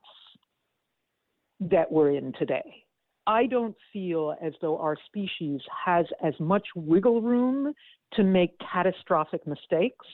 that 1.60 1.92
we're 1.92 2.12
in 2.12 2.34
today. 2.34 2.84
I 3.28 3.46
don't 3.46 3.76
feel 3.94 4.36
as 4.44 4.54
though 4.62 4.78
our 4.80 4.98
species 5.06 5.62
has 5.86 6.06
as 6.24 6.34
much 6.40 6.68
wiggle 6.76 7.22
room 7.22 7.74
to 8.14 8.24
make 8.24 8.52
catastrophic 8.60 9.46
mistakes 9.46 10.06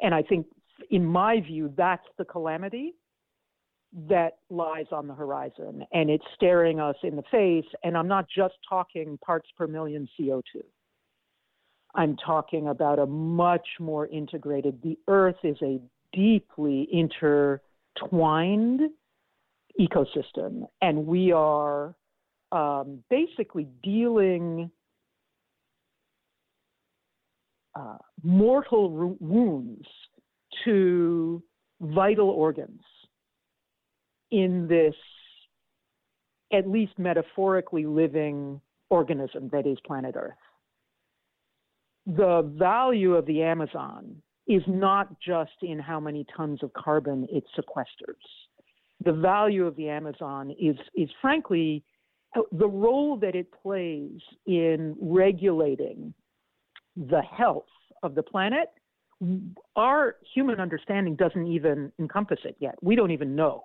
And 0.00 0.14
I 0.14 0.22
think, 0.22 0.46
in 0.90 1.04
my 1.04 1.40
view, 1.40 1.72
that's 1.76 2.06
the 2.18 2.24
calamity 2.24 2.94
that 4.08 4.38
lies 4.50 4.86
on 4.90 5.06
the 5.06 5.14
horizon. 5.14 5.84
And 5.92 6.10
it's 6.10 6.24
staring 6.34 6.80
us 6.80 6.96
in 7.02 7.14
the 7.14 7.22
face. 7.30 7.70
And 7.84 7.96
I'm 7.96 8.08
not 8.08 8.26
just 8.34 8.54
talking 8.68 9.18
parts 9.24 9.48
per 9.56 9.66
million 9.66 10.08
CO2. 10.18 10.62
I'm 11.94 12.16
talking 12.16 12.68
about 12.68 12.98
a 12.98 13.06
much 13.06 13.66
more 13.78 14.06
integrated, 14.06 14.80
the 14.82 14.98
earth 15.08 15.36
is 15.42 15.56
a 15.62 15.80
deeply 16.12 16.88
intertwined 16.90 18.80
ecosystem. 19.78 20.66
And 20.80 21.06
we 21.06 21.32
are 21.32 21.94
um, 22.50 23.02
basically 23.10 23.68
dealing 23.82 24.70
uh, 27.74 27.96
mortal 28.22 29.16
wounds 29.20 29.86
to 30.64 31.42
vital 31.80 32.28
organs 32.28 32.82
in 34.30 34.66
this 34.68 34.94
at 36.52 36.68
least 36.68 36.92
metaphorically 36.98 37.86
living 37.86 38.60
organism 38.90 39.48
that 39.52 39.66
is 39.66 39.78
planet 39.86 40.14
Earth. 40.16 40.34
The 42.06 42.50
value 42.58 43.14
of 43.14 43.26
the 43.26 43.42
Amazon 43.42 44.16
is 44.46 44.62
not 44.66 45.20
just 45.20 45.52
in 45.62 45.78
how 45.78 46.00
many 46.00 46.26
tons 46.36 46.62
of 46.62 46.72
carbon 46.72 47.26
it 47.30 47.44
sequesters. 47.56 48.16
The 49.04 49.12
value 49.12 49.66
of 49.66 49.76
the 49.76 49.88
Amazon 49.88 50.50
is, 50.50 50.76
is 50.94 51.08
frankly 51.20 51.84
the 52.50 52.68
role 52.68 53.16
that 53.18 53.34
it 53.34 53.48
plays 53.62 54.20
in 54.46 54.96
regulating 55.00 56.14
the 56.96 57.22
health 57.22 57.66
of 58.02 58.14
the 58.14 58.22
planet, 58.22 58.68
our 59.76 60.16
human 60.34 60.58
understanding 60.58 61.14
doesn't 61.14 61.46
even 61.46 61.92
encompass 61.98 62.40
it 62.44 62.56
yet. 62.58 62.74
We 62.82 62.96
don't 62.96 63.10
even 63.10 63.36
know. 63.36 63.64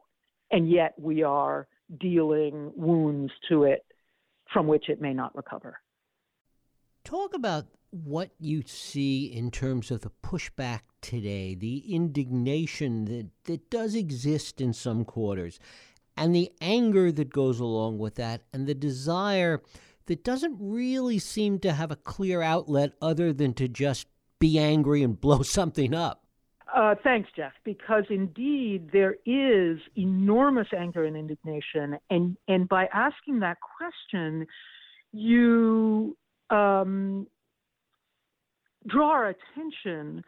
And 0.52 0.70
yet 0.70 0.94
we 0.98 1.24
are 1.24 1.68
dealing 2.00 2.72
wounds 2.76 3.32
to 3.50 3.64
it 3.64 3.86
from 4.52 4.68
which 4.68 4.90
it 4.90 5.02
may 5.02 5.14
not 5.14 5.36
recover. 5.36 5.80
Talk 7.04 7.34
about 7.34 7.66
what 7.92 8.32
you 8.40 8.64
see 8.66 9.26
in 9.26 9.52
terms 9.52 9.92
of 9.92 10.02
the 10.02 10.12
pushback 10.24 10.82
today, 11.02 11.56
the 11.56 11.94
indignation 11.94 13.06
that, 13.06 13.28
that 13.46 13.70
does 13.70 13.96
exist 13.96 14.60
in 14.60 14.74
some 14.74 15.06
quarters, 15.06 15.60
and 16.16 16.34
the 16.34 16.52
anger 16.62 17.12
that 17.12 17.30
goes 17.30 17.60
along 17.60 18.00
with 18.00 18.16
that, 18.16 18.42
and 18.54 18.68
the 18.68 18.74
desire 18.76 19.62
that 20.08 20.24
doesn't 20.24 20.58
really 20.60 21.20
seem 21.20 21.60
to 21.60 21.74
have 21.74 21.92
a 21.92 21.96
clear 21.96 22.42
outlet 22.42 22.94
other 23.02 23.32
than 23.32 23.54
to 23.54 23.68
just 23.68 24.08
be 24.40 24.58
angry 24.58 25.04
and 25.04 25.20
blow 25.22 25.42
something 25.42 25.94
up. 25.94 26.24
Uh, 26.76 26.96
thanks, 27.02 27.30
Jeff, 27.36 27.54
because 27.64 28.04
indeed 28.10 28.90
there 28.92 29.16
is 29.26 29.80
enormous 29.96 30.68
anger 30.78 31.06
and 31.06 31.16
indignation. 31.16 31.98
And, 32.10 32.36
and 32.48 32.68
by 32.68 32.88
asking 32.94 33.40
that 33.40 33.58
question, 33.78 34.46
you 35.14 36.18
um, 36.50 37.28
draw 38.88 39.12
our 39.12 39.28
attention 39.30 40.24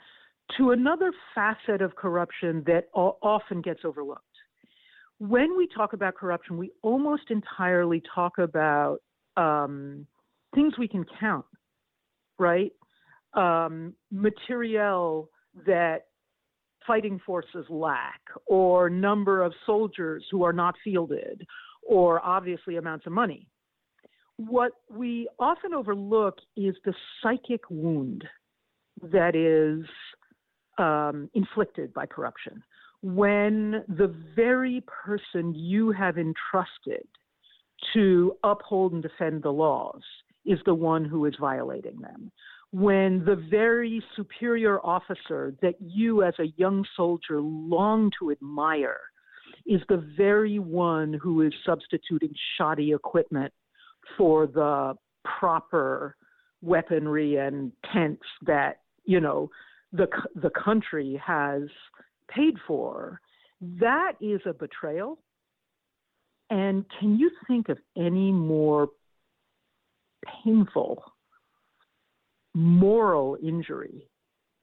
to 0.57 0.71
another 0.71 1.11
facet 1.35 1.81
of 1.81 1.95
corruption 1.95 2.63
that 2.65 2.85
often 2.93 3.61
gets 3.61 3.81
overlooked. 3.83 4.23
When 5.19 5.57
we 5.57 5.67
talk 5.67 5.93
about 5.93 6.15
corruption, 6.15 6.57
we 6.57 6.71
almost 6.81 7.23
entirely 7.29 8.01
talk 8.15 8.37
about 8.37 8.99
um, 9.37 10.07
things 10.55 10.73
we 10.77 10.87
can 10.87 11.05
count, 11.19 11.45
right? 12.37 12.71
Um, 13.33 13.93
that 15.65 16.05
fighting 16.87 17.19
forces 17.25 17.65
lack, 17.69 18.21
or 18.47 18.89
number 18.89 19.43
of 19.43 19.53
soldiers 19.65 20.23
who 20.31 20.43
are 20.43 20.53
not 20.53 20.75
fielded, 20.83 21.45
or 21.87 22.25
obviously 22.25 22.77
amounts 22.77 23.05
of 23.05 23.11
money. 23.11 23.47
What 24.37 24.71
we 24.89 25.27
often 25.37 25.73
overlook 25.73 26.37
is 26.55 26.75
the 26.85 26.93
psychic 27.21 27.61
wound 27.69 28.23
that 29.03 29.35
is 29.35 29.85
um, 30.77 31.29
inflicted 31.33 31.93
by 31.93 32.05
corruption. 32.05 32.63
When 33.01 33.83
the 33.87 34.13
very 34.35 34.83
person 34.87 35.53
you 35.55 35.91
have 35.91 36.17
entrusted 36.17 37.07
to 37.93 38.35
uphold 38.43 38.93
and 38.93 39.01
defend 39.01 39.43
the 39.43 39.51
laws 39.51 40.01
is 40.45 40.59
the 40.65 40.73
one 40.73 41.05
who 41.05 41.25
is 41.25 41.33
violating 41.39 41.99
them. 42.01 42.31
When 42.71 43.23
the 43.25 43.35
very 43.49 44.03
superior 44.15 44.79
officer 44.85 45.53
that 45.61 45.75
you 45.79 46.23
as 46.23 46.33
a 46.39 46.53
young 46.57 46.85
soldier 46.95 47.41
long 47.41 48.11
to 48.19 48.31
admire 48.31 48.99
is 49.65 49.81
the 49.89 50.05
very 50.17 50.59
one 50.59 51.13
who 51.13 51.41
is 51.41 51.53
substituting 51.65 52.33
shoddy 52.57 52.91
equipment 52.91 53.53
for 54.17 54.45
the 54.45 54.93
proper 55.39 56.15
weaponry 56.61 57.37
and 57.37 57.71
tents 57.93 58.25
that, 58.45 58.79
you 59.09 59.19
know, 59.19 59.49
the, 59.91 60.07
the 60.35 60.51
country 60.51 61.19
has 61.25 61.63
paid 62.27 62.53
for, 62.67 63.19
that 63.59 64.13
is 64.21 64.39
a 64.45 64.53
betrayal. 64.53 65.17
And 66.51 66.85
can 66.99 67.17
you 67.17 67.31
think 67.47 67.69
of 67.69 67.79
any 67.97 68.31
more 68.31 68.89
painful 70.43 71.03
moral 72.53 73.35
injury 73.41 74.07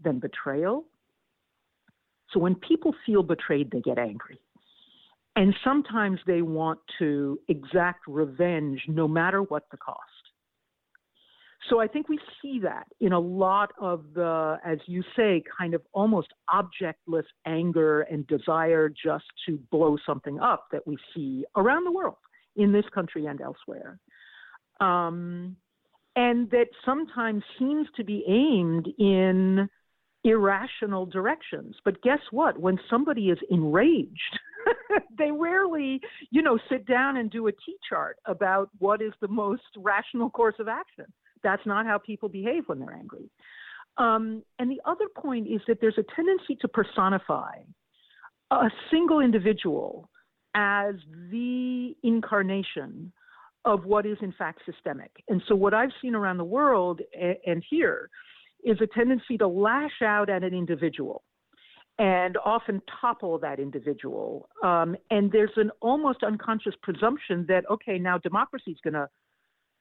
than 0.05 0.21
betrayal? 0.21 0.85
So 2.31 2.39
when 2.39 2.55
people 2.55 2.95
feel 3.05 3.25
betrayed, 3.25 3.73
they 3.73 3.81
get 3.81 3.99
angry. 3.99 4.39
And 5.35 5.55
sometimes 5.65 6.21
they 6.25 6.43
want 6.43 6.79
to 7.01 7.41
exact 7.49 8.07
revenge 8.07 8.81
no 8.87 9.09
matter 9.09 9.43
what 9.43 9.65
the 9.73 9.77
cost. 9.77 10.16
So 11.69 11.81
I 11.81 11.89
think 11.89 12.09
we 12.09 12.19
see 12.41 12.61
that 12.61 12.87
in 13.01 13.13
a 13.13 13.19
lot 13.19 13.73
of 13.81 14.05
the, 14.15 14.59
as 14.65 14.79
you 14.87 15.03
say, 15.17 15.43
kind 15.59 15.75
of 15.75 15.83
almost 15.93 16.29
objectless 16.49 17.25
anger 17.45 18.03
and 18.03 18.27
desire 18.27 18.89
just 18.89 19.25
to 19.47 19.59
blow 19.71 19.97
something 20.07 20.39
up 20.39 20.67
that 20.73 20.87
we 20.87 20.97
see 21.15 21.45
around 21.57 21.85
the 21.85 21.93
world, 21.93 22.17
in 22.57 22.73
this 22.73 22.85
country 22.95 23.27
and 23.27 23.41
elsewhere. 23.41 23.99
Um, 24.81 25.57
and 26.15 26.51
that 26.51 26.69
sometimes 26.85 27.43
seems 27.59 27.87
to 27.97 28.05
be 28.05 28.25
aimed 28.27 28.89
in 28.99 29.69
irrational 30.25 31.07
directions. 31.07 31.77
But 31.85 32.03
guess 32.03 32.21
what? 32.31 32.59
When 32.59 32.79
somebody 32.89 33.29
is 33.29 33.39
enraged, 33.51 34.39
they 35.19 35.31
rarely, 35.31 36.01
you 36.31 36.43
know, 36.43 36.59
sit 36.71 36.87
down 36.87 37.19
and 37.19 37.31
do 37.31 37.47
a 37.47 37.53
T 37.53 37.77
chart 37.89 38.17
about 38.25 38.71
what 38.79 39.03
is 39.03 39.13
the 39.21 39.29
most 39.29 39.63
rational 39.77 40.31
course 40.31 40.57
of 40.59 40.69
action. 40.69 41.07
That's 41.47 41.65
not 41.65 41.87
how 41.87 41.97
people 41.97 42.29
behave 42.29 42.65
when 42.67 42.81
they're 42.81 42.93
angry. 42.93 43.31
Um, 43.99 44.43
and 44.59 44.69
the 44.69 44.81
other 44.85 45.07
point 45.17 45.47
is 45.47 45.61
that 45.69 45.79
there's 45.81 45.97
a 45.97 46.03
tendency 46.17 46.57
to 46.61 46.67
personify 46.67 47.53
a 48.51 48.69
single 48.91 49.21
individual 49.21 50.11
as 50.57 50.97
the 51.31 51.95
incarnation 52.03 53.13
of 53.65 53.85
what 53.85 54.07
is 54.07 54.19
in 54.23 54.33
fact 54.37 54.63
systemic. 54.67 55.13
And 55.29 55.41
so, 55.47 55.55
what 55.55 55.73
I've 55.73 55.91
seen 56.03 56.17
around 56.17 56.39
the 56.39 56.45
world 56.45 57.01
and 57.15 57.63
here 57.71 58.11
is 58.65 58.77
a 58.81 58.89
tendency 58.89 59.39
to 59.39 59.47
lash 59.47 60.03
out 60.03 60.29
at 60.29 60.43
an 60.43 60.53
individual 60.53 61.23
and 61.99 62.37
often 62.45 62.83
topple 63.01 63.39
that 63.39 63.61
individual. 63.61 64.49
Um, 64.65 64.97
and 65.11 65.31
there's 65.31 65.57
an 65.57 65.71
almost 65.81 66.25
unconscious 66.25 66.75
presumption 66.83 67.47
that 67.49 67.63
okay, 67.71 67.99
now 67.99 68.19
democracy 68.19 68.73
is 68.73 68.79
gonna 68.83 69.09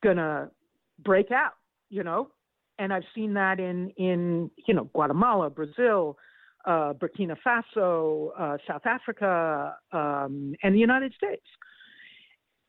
gonna 0.03 0.51
break 0.99 1.31
out, 1.31 1.53
you 1.89 2.03
know. 2.03 2.29
And 2.77 2.91
I've 2.91 3.03
seen 3.13 3.33
that 3.35 3.59
in 3.59 3.89
in 3.91 4.51
you 4.67 4.73
know 4.73 4.89
Guatemala, 4.93 5.49
Brazil, 5.49 6.17
uh, 6.65 6.93
Burkina 6.93 7.35
Faso, 7.45 8.29
uh, 8.37 8.57
South 8.67 8.85
Africa, 8.85 9.75
um, 9.91 10.53
and 10.61 10.75
the 10.75 10.79
United 10.79 11.13
States, 11.13 11.45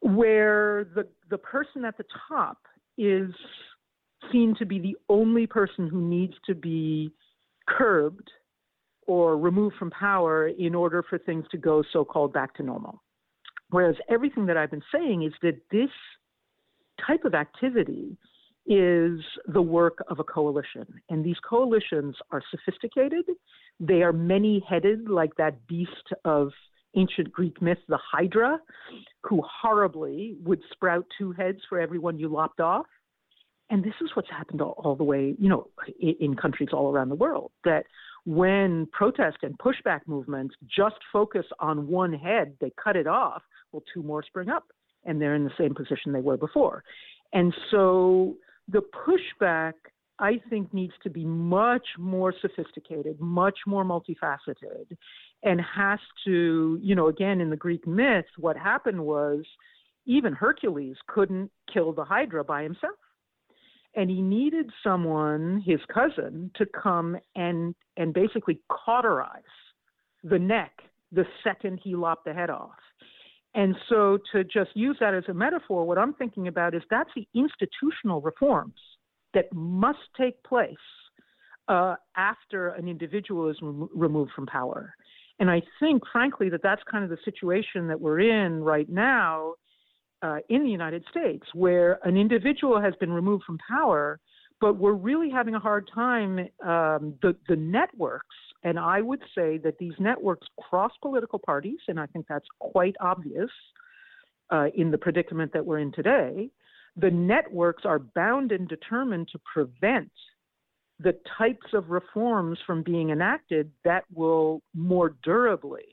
where 0.01 0.85
the 0.95 1.09
the 1.31 1.39
person 1.39 1.85
at 1.85 1.97
the 1.97 2.05
top 2.29 2.59
is 2.97 3.31
seen 4.33 4.55
to 4.59 4.67
be 4.67 4.79
the 4.79 4.97
only 5.09 5.47
person 5.47 5.89
who 5.89 6.01
needs 6.01 6.35
to 6.47 6.55
be 6.55 7.13
curbed 7.69 8.31
or 9.07 9.37
removed 9.37 9.77
from 9.79 9.91
power 9.91 10.49
in 10.49 10.75
order 10.75 11.03
for 11.09 11.19
things 11.19 11.45
to 11.51 11.57
go 11.57 11.83
so 11.93 12.05
called 12.05 12.33
back 12.33 12.55
to 12.55 12.63
normal. 12.63 13.03
Whereas 13.71 13.97
everything 14.09 14.47
that 14.47 14.57
I've 14.57 14.71
been 14.71 14.83
saying 14.93 15.23
is 15.23 15.33
that 15.43 15.61
this 15.71 15.91
type 17.05 17.25
of 17.25 17.35
activity 17.35 18.17
is 18.67 19.21
the 19.47 19.63
work 19.63 19.99
of 20.09 20.19
a 20.19 20.25
coalition. 20.25 20.87
And 21.09 21.25
these 21.25 21.37
coalitions 21.49 22.17
are 22.31 22.43
sophisticated, 22.51 23.25
they 23.79 24.03
are 24.03 24.13
many 24.13 24.65
headed, 24.69 25.09
like 25.09 25.35
that 25.37 25.67
beast 25.67 25.91
of 26.25 26.51
ancient 26.97 27.31
Greek 27.31 27.61
myth, 27.61 27.79
the 27.89 27.99
Hydra, 28.11 28.59
who 29.23 29.43
horribly 29.43 30.37
would 30.43 30.61
sprout 30.73 31.05
two 31.19 31.33
heads 31.33 31.59
for 31.69 31.79
everyone 31.79 32.19
you 32.19 32.29
lopped 32.29 32.61
off. 32.61 32.87
And 33.69 33.85
this 33.85 33.95
is 34.01 34.11
what's 34.15 34.31
happened 34.31 34.63
all, 34.63 34.75
all 34.79 34.97
the 34.97 35.05
way, 35.05 35.35
you 35.39 35.49
know, 35.49 35.69
in, 36.01 36.15
in 36.21 36.37
countries 36.37 36.71
all 36.73 36.91
around 36.91 37.11
the 37.11 37.17
world. 37.17 37.53
That 37.65 37.85
when 38.25 38.87
protest 38.93 39.39
and 39.43 39.59
pushback 39.59 40.01
movements 40.07 40.55
just 40.65 40.97
focus 41.13 41.45
on 41.61 41.87
one 41.87 42.13
head, 42.15 42.55
they 42.61 42.73
cut 42.83 42.97
it 42.97 43.07
off, 43.07 43.43
well, 43.73 43.83
two 43.93 44.03
more 44.03 44.23
spring 44.23 44.49
up 44.49 44.65
and 45.07 45.21
they're 45.21 45.35
in 45.35 45.45
the 45.45 45.51
same 45.59 45.75
position 45.75 46.13
they 46.13 46.21
were 46.21 46.37
before. 46.37 46.83
And 47.33 47.55
so 47.71 48.37
the 48.69 48.83
pushback, 49.07 49.73
I 50.19 50.41
think, 50.49 50.73
needs 50.73 50.95
to 51.03 51.11
be 51.11 51.25
much 51.25 51.87
more 51.99 52.35
sophisticated, 52.41 53.21
much 53.21 53.59
more 53.67 53.85
multifaceted, 53.85 54.97
and 55.43 55.61
has 55.61 55.99
to, 56.25 56.79
you 56.83 56.95
know, 56.95 57.09
again, 57.09 57.41
in 57.41 57.51
the 57.51 57.57
Greek 57.57 57.87
myth, 57.87 58.27
what 58.39 58.57
happened 58.57 59.01
was 59.01 59.45
even 60.07 60.33
Hercules 60.33 60.97
couldn't 61.07 61.51
kill 61.73 61.93
the 61.93 62.05
Hydra 62.05 62.45
by 62.45 62.63
himself 62.63 62.95
and 63.97 64.11
he 64.11 64.21
needed 64.21 64.71
someone, 64.85 65.63
his 65.67 65.81
cousin, 65.93 66.51
to 66.57 66.67
come 66.67 67.17
and 67.35 67.75
and 67.97 68.13
basically 68.13 68.61
cauterize 68.69 69.43
the 70.23 70.39
neck 70.39 70.73
the 71.13 71.25
second 71.43 71.81
he 71.83 71.97
lopped 71.97 72.27
the 72.27 72.35
head 72.35 72.51
off. 72.51 72.77
And 73.57 73.75
so, 73.89 74.19
to 74.33 74.45
just 74.45 74.71
use 74.75 74.99
that 75.01 75.15
as 75.15 75.25
a 75.29 75.35
metaphor, 75.35 75.87
what 75.87 75.97
I'm 75.97 76.13
thinking 76.13 76.47
about 76.47 76.75
is 76.75 76.83
that's 76.91 77.11
the 77.17 77.27
institutional 77.35 78.21
reforms 78.21 78.75
that 79.33 79.47
must 79.55 79.99
take 80.17 80.43
place 80.45 80.75
uh, 81.69 81.95
after 82.17 82.69
an 82.69 82.87
individual 82.87 83.49
is 83.49 83.57
rem- 83.63 83.89
removed 83.95 84.33
from 84.37 84.47
power. 84.47 84.95
And 85.39 85.51
I 85.51 85.63
think, 85.81 86.03
frankly, 86.13 86.51
that 86.51 86.63
that's 86.63 86.83
kind 86.91 87.03
of 87.03 87.09
the 87.09 87.19
situation 87.25 87.89
that 87.89 87.99
we're 87.99 88.21
in 88.21 88.63
right 88.63 88.89
now 88.91 89.55
uh, 90.23 90.39
in 90.51 90.63
the 90.63 90.71
United 90.71 91.05
States, 91.11 91.45
where 91.55 91.99
an 92.07 92.17
individual 92.17 92.81
has 92.81 92.95
been 93.01 93.11
removed 93.11 93.45
from 93.45 93.59
power, 93.69 94.21
but 94.61 94.75
we're 94.75 94.93
really 94.93 95.31
having 95.31 95.55
a 95.55 95.61
hard 95.61 95.89
time. 95.95 96.41
Um, 96.63 97.15
the 97.23 97.35
the 97.49 97.57
networks, 97.57 98.37
and 98.67 98.79
I 98.79 99.01
would 99.01 99.23
say 99.35 99.59
that 99.59 99.79
these 99.79 99.95
networks 99.99 100.47
cross 100.59 100.91
political 101.01 101.39
parties, 101.39 101.79
and 101.89 102.01
I 102.01 102.07
think 102.07 102.27
that's 102.29 102.49
quite 102.59 102.97
obvious 103.01 103.51
uh, 104.51 104.67
in 104.75 104.91
the 104.91 104.99
predicament 104.99 105.53
that 105.53 105.65
we're 105.65 105.79
in 105.79 105.93
today. 105.93 106.51
The 106.97 107.11
networks 107.11 107.85
are 107.85 108.01
bound 108.01 108.51
and 108.51 108.67
determined 108.69 109.29
to 109.33 109.41
prevent 109.55 110.11
the 110.99 111.15
types 111.39 111.75
of 111.75 111.91
reforms 111.91 112.59
from 112.67 112.83
being 112.83 113.11
enacted 113.11 113.71
that 113.85 114.05
will 114.13 114.63
more 114.75 115.15
durably 115.23 115.85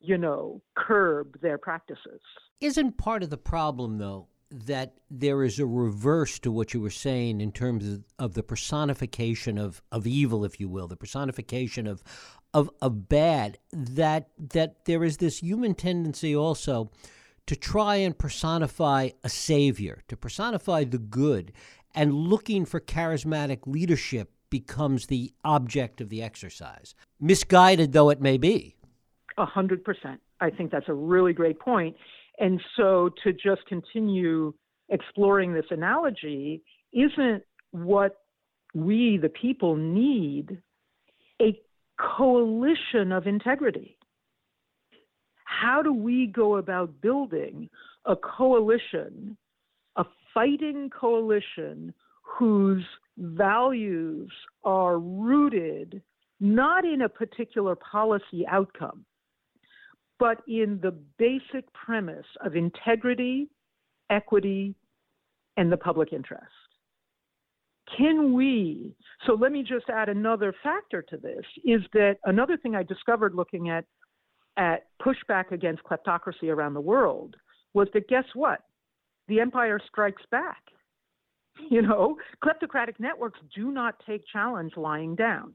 you 0.00 0.18
know, 0.18 0.62
curb 0.76 1.40
their 1.40 1.58
practices. 1.58 2.20
Isn't 2.60 2.98
part 2.98 3.22
of 3.22 3.30
the 3.30 3.36
problem, 3.36 3.98
though, 3.98 4.28
that 4.50 4.94
there 5.10 5.42
is 5.42 5.58
a 5.58 5.66
reverse 5.66 6.38
to 6.38 6.50
what 6.50 6.72
you 6.72 6.80
were 6.80 6.90
saying 6.90 7.40
in 7.40 7.52
terms 7.52 7.86
of, 7.86 8.04
of 8.18 8.34
the 8.34 8.42
personification 8.42 9.58
of, 9.58 9.82
of 9.92 10.06
evil, 10.06 10.44
if 10.44 10.58
you 10.58 10.68
will, 10.68 10.88
the 10.88 10.96
personification 10.96 11.86
of, 11.86 12.02
of, 12.54 12.70
of 12.80 13.08
bad, 13.08 13.58
that, 13.72 14.28
that 14.38 14.84
there 14.86 15.04
is 15.04 15.18
this 15.18 15.40
human 15.40 15.74
tendency 15.74 16.34
also 16.34 16.90
to 17.46 17.56
try 17.56 17.96
and 17.96 18.18
personify 18.18 19.10
a 19.24 19.28
savior, 19.28 20.02
to 20.08 20.16
personify 20.16 20.84
the 20.84 20.98
good, 20.98 21.52
and 21.94 22.14
looking 22.14 22.64
for 22.64 22.80
charismatic 22.80 23.60
leadership 23.66 24.30
becomes 24.50 25.06
the 25.06 25.32
object 25.44 26.00
of 26.00 26.08
the 26.08 26.22
exercise, 26.22 26.94
misguided 27.20 27.92
though 27.92 28.10
it 28.10 28.20
may 28.20 28.38
be. 28.38 28.76
A 29.36 29.46
hundred 29.46 29.84
percent. 29.84 30.20
I 30.40 30.50
think 30.50 30.70
that's 30.70 30.88
a 30.88 30.94
really 30.94 31.32
great 31.32 31.58
point. 31.58 31.96
And 32.40 32.60
so 32.76 33.10
to 33.24 33.32
just 33.32 33.66
continue 33.66 34.54
exploring 34.88 35.52
this 35.52 35.66
analogy, 35.70 36.62
isn't 36.92 37.42
what 37.72 38.18
we, 38.74 39.18
the 39.20 39.28
people, 39.28 39.76
need 39.76 40.62
a 41.40 41.58
coalition 41.98 43.12
of 43.12 43.26
integrity? 43.26 43.96
How 45.44 45.82
do 45.82 45.92
we 45.92 46.26
go 46.26 46.56
about 46.56 47.00
building 47.00 47.68
a 48.04 48.14
coalition, 48.16 49.36
a 49.96 50.04
fighting 50.32 50.90
coalition 50.90 51.92
whose 52.22 52.84
values 53.16 54.30
are 54.64 54.98
rooted 54.98 56.02
not 56.40 56.84
in 56.84 57.02
a 57.02 57.08
particular 57.08 57.74
policy 57.74 58.46
outcome, 58.48 59.04
but 60.18 60.42
in 60.48 60.78
the 60.82 60.94
basic 61.18 61.72
premise 61.72 62.26
of 62.44 62.56
integrity, 62.56 63.48
equity, 64.10 64.74
and 65.56 65.70
the 65.70 65.76
public 65.76 66.12
interest. 66.12 66.46
Can 67.96 68.34
we? 68.34 68.94
So 69.26 69.32
let 69.34 69.50
me 69.50 69.62
just 69.62 69.88
add 69.88 70.08
another 70.08 70.54
factor 70.62 71.02
to 71.02 71.16
this 71.16 71.44
is 71.64 71.80
that 71.94 72.16
another 72.24 72.56
thing 72.56 72.74
I 72.74 72.82
discovered 72.82 73.34
looking 73.34 73.70
at 73.70 73.84
at 74.56 74.86
pushback 75.00 75.52
against 75.52 75.82
kleptocracy 75.84 76.48
around 76.48 76.74
the 76.74 76.80
world 76.80 77.36
was 77.74 77.88
that 77.94 78.08
guess 78.08 78.24
what? 78.34 78.60
The 79.28 79.40
empire 79.40 79.80
strikes 79.86 80.22
back. 80.30 80.62
You 81.70 81.82
know, 81.82 82.16
kleptocratic 82.44 83.00
networks 83.00 83.40
do 83.52 83.72
not 83.72 83.96
take 84.06 84.22
challenge 84.32 84.74
lying 84.76 85.16
down. 85.16 85.54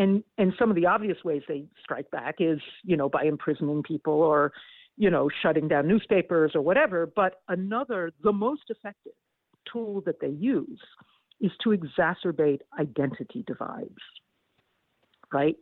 And 0.00 0.24
and 0.38 0.54
some 0.58 0.70
of 0.70 0.76
the 0.76 0.86
obvious 0.86 1.18
ways 1.26 1.42
they 1.46 1.66
strike 1.82 2.10
back 2.10 2.36
is, 2.38 2.58
you 2.82 2.96
know, 2.96 3.10
by 3.10 3.24
imprisoning 3.24 3.82
people 3.82 4.14
or, 4.14 4.50
you 4.96 5.10
know, 5.10 5.28
shutting 5.42 5.68
down 5.68 5.86
newspapers 5.86 6.52
or 6.54 6.62
whatever. 6.62 7.06
But 7.14 7.42
another, 7.48 8.10
the 8.22 8.32
most 8.32 8.62
effective 8.70 9.12
tool 9.70 10.00
that 10.06 10.18
they 10.22 10.30
use 10.30 10.80
is 11.38 11.50
to 11.62 11.76
exacerbate 11.76 12.60
identity 12.78 13.44
divides. 13.46 14.00
Right? 15.30 15.56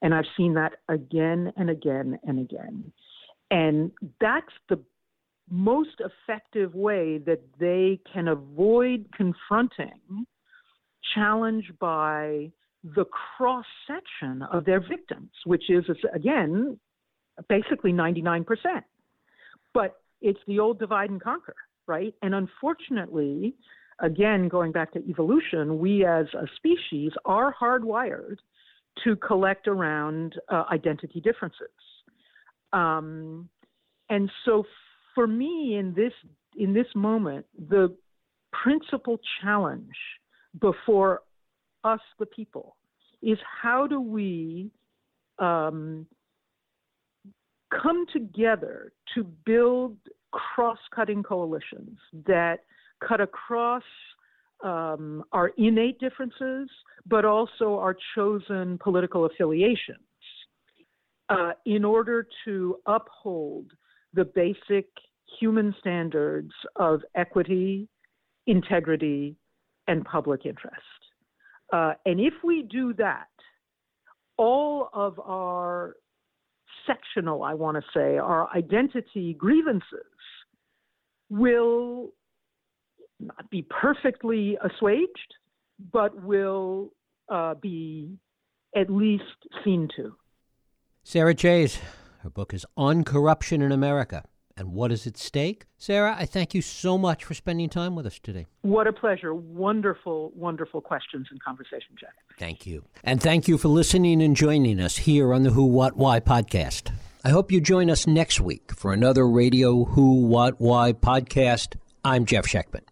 And 0.00 0.14
I've 0.14 0.24
seen 0.38 0.54
that 0.54 0.72
again 0.88 1.52
and 1.58 1.68
again 1.68 2.18
and 2.24 2.38
again. 2.38 2.92
And 3.50 3.92
that's 4.22 4.54
the 4.70 4.80
most 5.50 6.00
effective 6.00 6.74
way 6.74 7.18
that 7.26 7.42
they 7.60 8.00
can 8.10 8.28
avoid 8.28 9.06
confronting 9.14 10.24
challenge 11.14 11.70
by 11.78 12.52
the 12.84 13.04
cross 13.04 13.64
section 13.86 14.42
of 14.42 14.64
their 14.64 14.80
victims, 14.80 15.30
which 15.44 15.70
is, 15.70 15.84
again, 16.14 16.78
basically 17.48 17.92
99%. 17.92 18.44
But 19.72 20.00
it's 20.20 20.40
the 20.46 20.58
old 20.58 20.78
divide 20.78 21.10
and 21.10 21.22
conquer, 21.22 21.54
right? 21.86 22.14
And 22.22 22.34
unfortunately, 22.34 23.54
again, 24.00 24.48
going 24.48 24.72
back 24.72 24.92
to 24.92 25.08
evolution, 25.08 25.78
we 25.78 26.04
as 26.04 26.26
a 26.34 26.46
species 26.56 27.12
are 27.24 27.54
hardwired 27.60 28.36
to 29.04 29.16
collect 29.16 29.68
around 29.68 30.34
uh, 30.48 30.64
identity 30.70 31.20
differences. 31.20 31.68
Um, 32.72 33.48
and 34.10 34.30
so 34.44 34.64
for 35.14 35.26
me 35.26 35.76
in 35.78 35.94
this 35.94 36.12
in 36.56 36.74
this 36.74 36.86
moment, 36.94 37.46
the 37.68 37.96
principal 38.52 39.18
challenge 39.40 39.96
before 40.60 41.22
us, 41.84 42.00
the 42.18 42.26
people, 42.26 42.76
is 43.22 43.38
how 43.62 43.86
do 43.86 44.00
we 44.00 44.70
um, 45.38 46.06
come 47.70 48.04
together 48.12 48.92
to 49.14 49.24
build 49.44 49.96
cross-cutting 50.32 51.22
coalitions 51.22 51.98
that 52.26 52.60
cut 53.06 53.20
across 53.20 53.82
um, 54.64 55.24
our 55.32 55.50
innate 55.58 55.98
differences, 55.98 56.68
but 57.06 57.24
also 57.24 57.76
our 57.78 57.96
chosen 58.14 58.78
political 58.78 59.26
affiliations, 59.26 59.98
uh, 61.28 61.52
in 61.66 61.84
order 61.84 62.26
to 62.44 62.76
uphold 62.86 63.72
the 64.14 64.24
basic 64.24 64.86
human 65.40 65.74
standards 65.80 66.52
of 66.76 67.00
equity, 67.16 67.88
integrity, 68.46 69.34
and 69.88 70.04
public 70.04 70.46
interest. 70.46 71.01
Uh, 71.72 71.94
and 72.04 72.20
if 72.20 72.34
we 72.44 72.62
do 72.62 72.92
that, 72.94 73.28
all 74.36 74.90
of 74.92 75.18
our 75.18 75.96
sectional, 76.86 77.42
I 77.42 77.54
want 77.54 77.76
to 77.76 77.82
say, 77.94 78.18
our 78.18 78.48
identity 78.54 79.34
grievances 79.34 79.82
will 81.30 82.12
not 83.18 83.48
be 83.50 83.62
perfectly 83.62 84.58
assuaged, 84.62 85.34
but 85.92 86.22
will 86.22 86.92
uh, 87.28 87.54
be 87.54 88.18
at 88.76 88.90
least 88.90 89.24
seen 89.64 89.88
to. 89.96 90.14
Sarah 91.04 91.34
Chayes, 91.34 91.78
her 92.20 92.30
book 92.30 92.52
is 92.52 92.66
On 92.76 93.02
Corruption 93.02 93.62
in 93.62 93.72
America 93.72 94.24
and 94.56 94.72
what 94.72 94.92
is 94.92 95.06
at 95.06 95.16
stake. 95.16 95.64
Sarah, 95.78 96.14
I 96.18 96.26
thank 96.26 96.54
you 96.54 96.62
so 96.62 96.98
much 96.98 97.24
for 97.24 97.34
spending 97.34 97.68
time 97.68 97.94
with 97.94 98.06
us 98.06 98.18
today. 98.18 98.46
What 98.62 98.86
a 98.86 98.92
pleasure. 98.92 99.34
Wonderful, 99.34 100.32
wonderful 100.34 100.80
questions 100.80 101.28
and 101.30 101.42
conversation, 101.42 101.96
Jack. 101.98 102.14
Thank 102.38 102.66
you. 102.66 102.84
And 103.04 103.22
thank 103.22 103.48
you 103.48 103.58
for 103.58 103.68
listening 103.68 104.22
and 104.22 104.36
joining 104.36 104.80
us 104.80 104.96
here 104.98 105.32
on 105.32 105.42
the 105.42 105.50
Who, 105.50 105.64
What, 105.64 105.96
Why 105.96 106.20
podcast. 106.20 106.92
I 107.24 107.30
hope 107.30 107.52
you 107.52 107.60
join 107.60 107.90
us 107.90 108.06
next 108.06 108.40
week 108.40 108.72
for 108.74 108.92
another 108.92 109.28
Radio 109.28 109.84
Who, 109.84 110.26
What, 110.26 110.60
Why 110.60 110.92
podcast. 110.92 111.76
I'm 112.04 112.24
Jeff 112.24 112.46
Schechtman. 112.46 112.82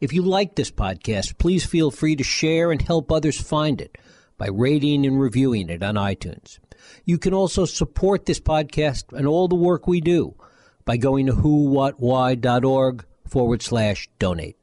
If 0.00 0.12
you 0.12 0.22
like 0.22 0.54
this 0.54 0.70
podcast, 0.70 1.38
please 1.38 1.64
feel 1.64 1.90
free 1.90 2.16
to 2.16 2.24
share 2.24 2.70
and 2.70 2.82
help 2.82 3.10
others 3.10 3.40
find 3.40 3.80
it 3.80 3.96
by 4.36 4.48
rating 4.48 5.06
and 5.06 5.20
reviewing 5.20 5.70
it 5.70 5.82
on 5.82 5.94
iTunes. 5.94 6.58
You 7.04 7.16
can 7.16 7.32
also 7.32 7.64
support 7.64 8.26
this 8.26 8.40
podcast 8.40 9.16
and 9.16 9.26
all 9.26 9.48
the 9.48 9.54
work 9.54 9.86
we 9.86 10.00
do 10.00 10.34
by 10.84 10.96
going 10.96 11.26
to 11.26 11.32
whowhatwhy.org 11.32 13.04
forward 13.26 13.62
slash 13.62 14.08
donate. 14.18 14.56